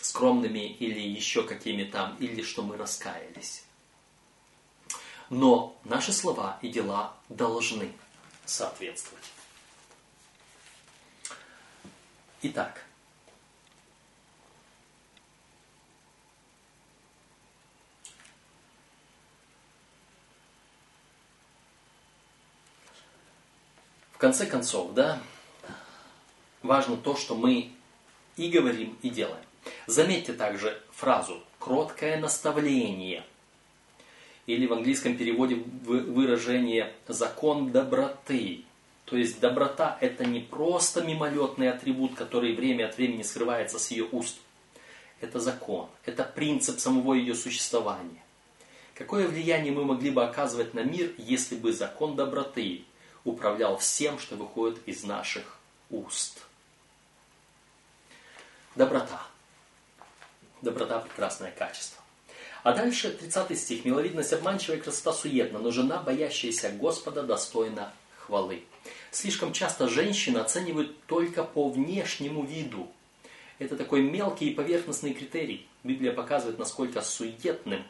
скромными 0.00 0.66
или 0.66 1.00
еще 1.00 1.42
какими 1.42 1.84
там, 1.84 2.16
или 2.20 2.42
что 2.42 2.62
мы 2.62 2.76
раскаялись. 2.76 3.64
Но 5.30 5.78
наши 5.84 6.12
слова 6.12 6.58
и 6.62 6.68
дела 6.68 7.16
должны 7.28 7.92
соответствовать. 8.44 9.24
Итак, 12.46 12.84
в 24.12 24.18
конце 24.18 24.44
концов, 24.44 24.92
да, 24.92 25.22
важно 26.62 26.98
то, 26.98 27.16
что 27.16 27.34
мы 27.34 27.72
и 28.36 28.50
говорим, 28.50 28.98
и 29.00 29.08
делаем. 29.08 29.42
Заметьте 29.86 30.34
также 30.34 30.82
фразу 30.92 31.42
«кроткое 31.58 32.20
наставление» 32.20 33.24
или 34.44 34.66
в 34.66 34.74
английском 34.74 35.16
переводе 35.16 35.54
выражение 35.54 36.92
«закон 37.08 37.72
доброты». 37.72 38.66
То 39.04 39.16
есть 39.16 39.40
доброта 39.40 39.98
это 40.00 40.24
не 40.24 40.40
просто 40.40 41.02
мимолетный 41.02 41.70
атрибут, 41.70 42.14
который 42.14 42.54
время 42.54 42.88
от 42.88 42.96
времени 42.96 43.22
скрывается 43.22 43.78
с 43.78 43.90
ее 43.90 44.08
уст. 44.10 44.38
Это 45.20 45.40
закон, 45.40 45.88
это 46.04 46.24
принцип 46.24 46.80
самого 46.80 47.14
ее 47.14 47.34
существования. 47.34 48.22
Какое 48.94 49.26
влияние 49.26 49.72
мы 49.72 49.84
могли 49.84 50.10
бы 50.10 50.24
оказывать 50.24 50.72
на 50.74 50.80
мир, 50.80 51.12
если 51.18 51.56
бы 51.56 51.72
закон 51.72 52.14
доброты 52.16 52.84
управлял 53.24 53.76
всем, 53.78 54.18
что 54.18 54.36
выходит 54.36 54.78
из 54.86 55.04
наших 55.04 55.58
уст? 55.90 56.42
Доброта. 58.76 59.22
Доброта– 60.62 61.00
прекрасное 61.00 61.50
качество. 61.50 62.02
А 62.62 62.72
дальше 62.72 63.10
30 63.10 63.58
стих. 63.58 63.84
Миловидность 63.84 64.32
обманчивая, 64.32 64.78
красота 64.78 65.12
суетна, 65.12 65.58
но 65.58 65.70
жена, 65.70 65.98
боящаяся 66.00 66.70
Господа, 66.70 67.22
достойна 67.22 67.92
хвалы. 68.26 68.64
Слишком 69.10 69.52
часто 69.52 69.88
женщины 69.88 70.38
оценивают 70.38 71.04
только 71.06 71.44
по 71.44 71.68
внешнему 71.68 72.44
виду. 72.44 72.88
Это 73.58 73.76
такой 73.76 74.02
мелкий 74.02 74.50
и 74.50 74.54
поверхностный 74.54 75.14
критерий. 75.14 75.66
Библия 75.84 76.12
показывает, 76.12 76.58
насколько 76.58 77.02
суетным 77.02 77.84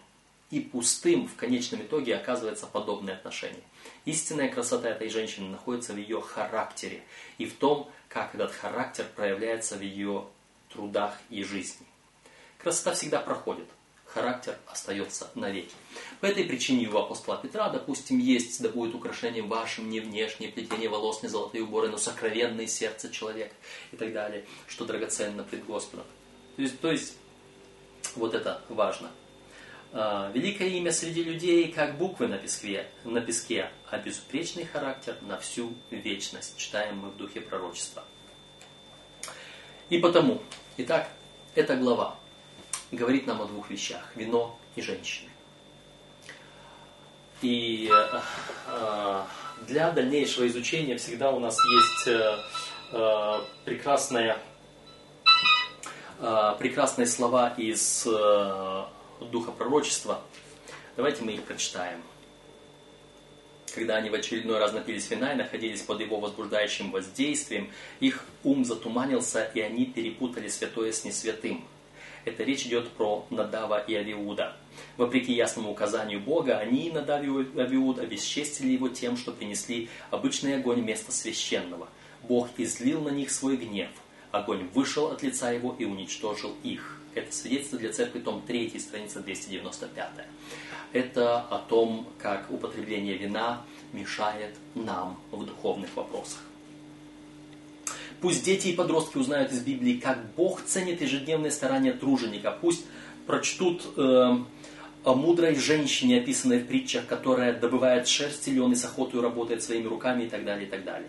и 0.51 0.61
пустым 0.61 1.27
в 1.27 1.37
конечном 1.37 1.83
итоге 1.83 2.17
оказывается 2.17 2.67
подобное 2.67 3.15
отношение. 3.15 3.63
Истинная 4.05 4.51
красота 4.51 4.91
этой 4.91 5.09
женщины 5.09 5.49
находится 5.49 5.95
в 5.95 5.97
ее 5.97 6.21
характере 6.21 7.03
и 7.39 7.47
в 7.47 7.55
том, 7.55 7.91
как 8.09 8.35
этот 8.35 8.53
характер 8.53 9.07
проявляется 9.17 9.77
в 9.77 9.81
ее 9.81 10.27
трудах 10.69 11.19
и 11.31 11.43
жизни. 11.43 11.87
Красота 12.59 12.93
всегда 12.93 13.21
проходит– 13.21 13.64
характер 14.15 14.57
остается 14.67 15.29
навеки. 15.35 15.75
По 16.21 16.27
этой 16.27 16.45
причине 16.45 16.89
у 16.89 16.97
апостола 16.97 17.37
Петра, 17.37 17.69
допустим, 17.69 18.19
есть, 18.19 18.63
да 18.63 18.69
будет 18.69 18.95
украшением 18.95 19.49
вашим 19.49 19.91
не 19.91 19.99
внешнее 19.99 20.53
плетение 20.53 20.89
волос, 20.89 21.23
не 21.23 21.29
золотые 21.29 21.65
уборы, 21.65 21.89
но 21.89 21.99
сокровенное 21.99 22.69
сердце 22.69 23.11
человека 23.11 23.55
и 23.91 23.97
так 23.97 24.13
далее, 24.13 24.45
что 24.69 24.85
драгоценно 24.85 25.43
пред 25.43 25.67
Господом. 25.67 26.07
То 26.55 26.63
есть, 26.63 26.81
то 26.81 26.93
есть 26.93 27.17
вот 28.15 28.35
это 28.35 28.63
важно. 28.69 29.11
А, 29.93 30.31
великое 30.33 30.69
имя 30.69 30.93
среди 30.93 31.25
людей, 31.25 31.73
как 31.73 31.99
буквы 31.99 32.29
на 32.29 32.39
песке, 32.39 32.87
на 33.03 33.21
песке, 33.21 33.71
а 33.91 33.99
безупречный 33.99 34.65
характер 34.65 35.17
на 35.23 35.39
всю 35.39 35.75
вечность, 35.91 36.57
читаем 36.57 36.99
мы 36.99 37.11
в 37.11 37.17
духе 37.17 37.41
пророчества. 37.41 38.05
И 39.91 39.99
потому, 39.99 40.41
итак, 40.77 41.09
эта 41.57 41.77
глава 41.77 42.17
говорит 42.95 43.27
нам 43.27 43.43
о 43.43 43.47
двух 43.47 43.71
вещах– 43.71 44.03
вино 44.15 44.59
и 44.77 44.83
женщины. 44.83 45.31
И 47.43 47.91
э, 47.93 48.21
э, 48.69 49.23
для 49.67 49.91
дальнейшего 49.93 50.47
изучения 50.47 50.97
всегда 50.97 51.31
у 51.31 51.39
нас 51.39 51.57
есть 51.59 52.09
э, 52.09 53.41
прекрасные, 53.65 54.39
прекрасные 56.59 57.07
слова 57.07 57.53
из 57.57 58.05
Духа 58.05 59.51
Пророчества. 59.51 60.21
Давайте 60.97 61.23
мы 61.23 61.33
их 61.33 61.43
прочитаем. 61.43 62.03
Когда 63.75 63.97
они 63.97 64.11
в 64.11 64.15
очередной 64.15 64.59
раз 64.59 64.73
напились 64.73 65.11
вина 65.11 65.33
и 65.33 65.37
находились 65.37 65.83
под 65.83 66.01
его 66.01 66.21
возбуждающим 66.21 66.93
воздействием, 66.93 67.73
их 67.99 68.25
ум 68.45 68.65
затуманился, 68.65 69.51
и 69.55 69.61
они 69.61 69.87
перепутали 69.87 70.47
святое 70.47 70.93
с 70.93 71.05
несвятым– 71.05 71.67
это 72.25 72.43
речь 72.43 72.67
идет 72.67 72.91
про 72.91 73.27
Надава 73.31 73.79
и 73.79 73.95
Авиуда. 73.95 74.57
Вопреки 74.97 75.33
ясному 75.33 75.71
указанию 75.71 76.21
Бога, 76.21 76.59
они, 76.59 76.91
Надав 76.91 77.23
и 77.23 77.61
Авиуд, 77.61 77.99
обесчестили 77.99 78.73
его 78.73 78.89
тем, 78.89 79.17
что 79.17 79.33
принесли 79.33 79.89
обычный 80.11 80.57
огонь 80.57 80.83
вместо 80.83 81.13
священного. 81.13 81.89
Бог 82.29 82.49
излил 82.57 83.03
на 83.03 83.11
них 83.11 83.31
свой 83.31 83.57
гнев. 83.57 83.91
Огонь 84.31 84.69
вышел 84.75 85.09
от 85.09 85.23
лица 85.23 85.53
его 85.53 85.77
и 85.79 85.85
уничтожил 85.85 86.55
их. 86.63 87.01
Это 87.15 87.33
свидетельство 87.33 87.79
для 87.79 87.93
церкви, 87.93 88.19
том 88.19 88.43
3, 88.43 88.79
страница 88.81 89.21
295. 89.21 90.09
Это 90.93 91.41
о 91.41 91.59
том, 91.59 92.09
как 92.19 92.51
употребление 92.51 93.17
вина 93.17 93.65
мешает 93.93 94.57
нам 94.75 95.21
в 95.31 95.45
духовных 95.45 95.95
вопросах. 95.95 96.41
Пусть 98.21 98.45
дети 98.45 98.69
и 98.69 98.73
подростки 98.73 99.19
узнают 99.19 99.53
из 99.53 99.61
Библии, 99.61 99.95
как 99.95 100.19
Бог 100.35 100.63
ценит 100.65 101.01
ежедневные 101.01 101.51
старания 101.51 101.93
труженика. 101.93 102.51
Пусть 102.51 102.85
прочтут 103.27 103.85
э, 103.97 104.39
о 105.05 105.15
мудрой 105.15 105.55
женщине, 105.57 106.21
описанной 106.21 106.61
в 106.61 106.67
притчах, 106.67 107.07
которая 107.07 107.53
добывает 107.53 108.09
шерсть 108.09 108.45
зеленый 108.45 108.73
и 108.73 108.77
с 108.77 108.85
охотой 108.85 109.21
работает 109.21 109.63
своими 109.63 109.87
руками 109.87 110.25
и 110.25 110.29
так 110.29 110.45
далее, 110.45 110.67
и 110.67 110.71
так 110.71 110.85
далее. 110.85 111.09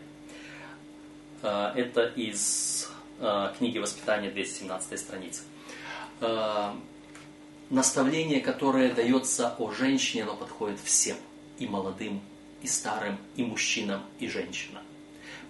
Э, 1.42 1.72
это 1.76 2.06
из 2.06 2.90
э, 3.20 3.54
книги 3.58 3.78
«Воспитание» 3.78 4.32
217 4.32 5.00
страницы. 5.00 5.44
Э, 6.22 6.72
наставление, 7.70 8.42
которое 8.42 8.94
дается 8.94 9.56
о 9.58 9.72
женщине, 9.72 10.24
оно 10.24 10.36
подходит 10.36 10.80
всем. 10.84 11.18
И 11.58 11.68
молодым, 11.68 12.22
и 12.62 12.68
старым, 12.68 13.18
и 13.38 13.44
мужчинам, 13.44 14.02
и 14.20 14.28
женщинам. 14.28 14.84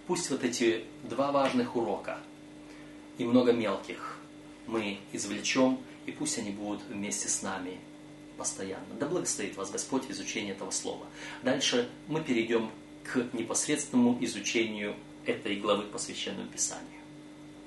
Пусть 0.07 0.29
вот 0.29 0.43
эти 0.43 0.83
два 1.03 1.31
важных 1.31 1.75
урока 1.75 2.19
и 3.17 3.25
много 3.25 3.53
мелких 3.53 4.17
мы 4.67 4.99
извлечем, 5.11 5.79
и 6.05 6.11
пусть 6.11 6.37
они 6.37 6.51
будут 6.51 6.83
вместе 6.83 7.27
с 7.27 7.41
нами 7.41 7.79
постоянно. 8.37 8.85
Да 8.99 9.07
благословит 9.07 9.55
вас 9.57 9.71
Господь 9.71 10.05
в 10.05 10.11
изучении 10.11 10.51
этого 10.51 10.71
слова. 10.71 11.05
Дальше 11.41 11.89
мы 12.07 12.21
перейдем 12.21 12.69
к 13.03 13.25
непосредственному 13.33 14.17
изучению 14.23 14.95
этой 15.25 15.55
главы 15.55 15.83
по 15.83 15.97
Священному 15.97 16.49
Писанию. 16.49 16.94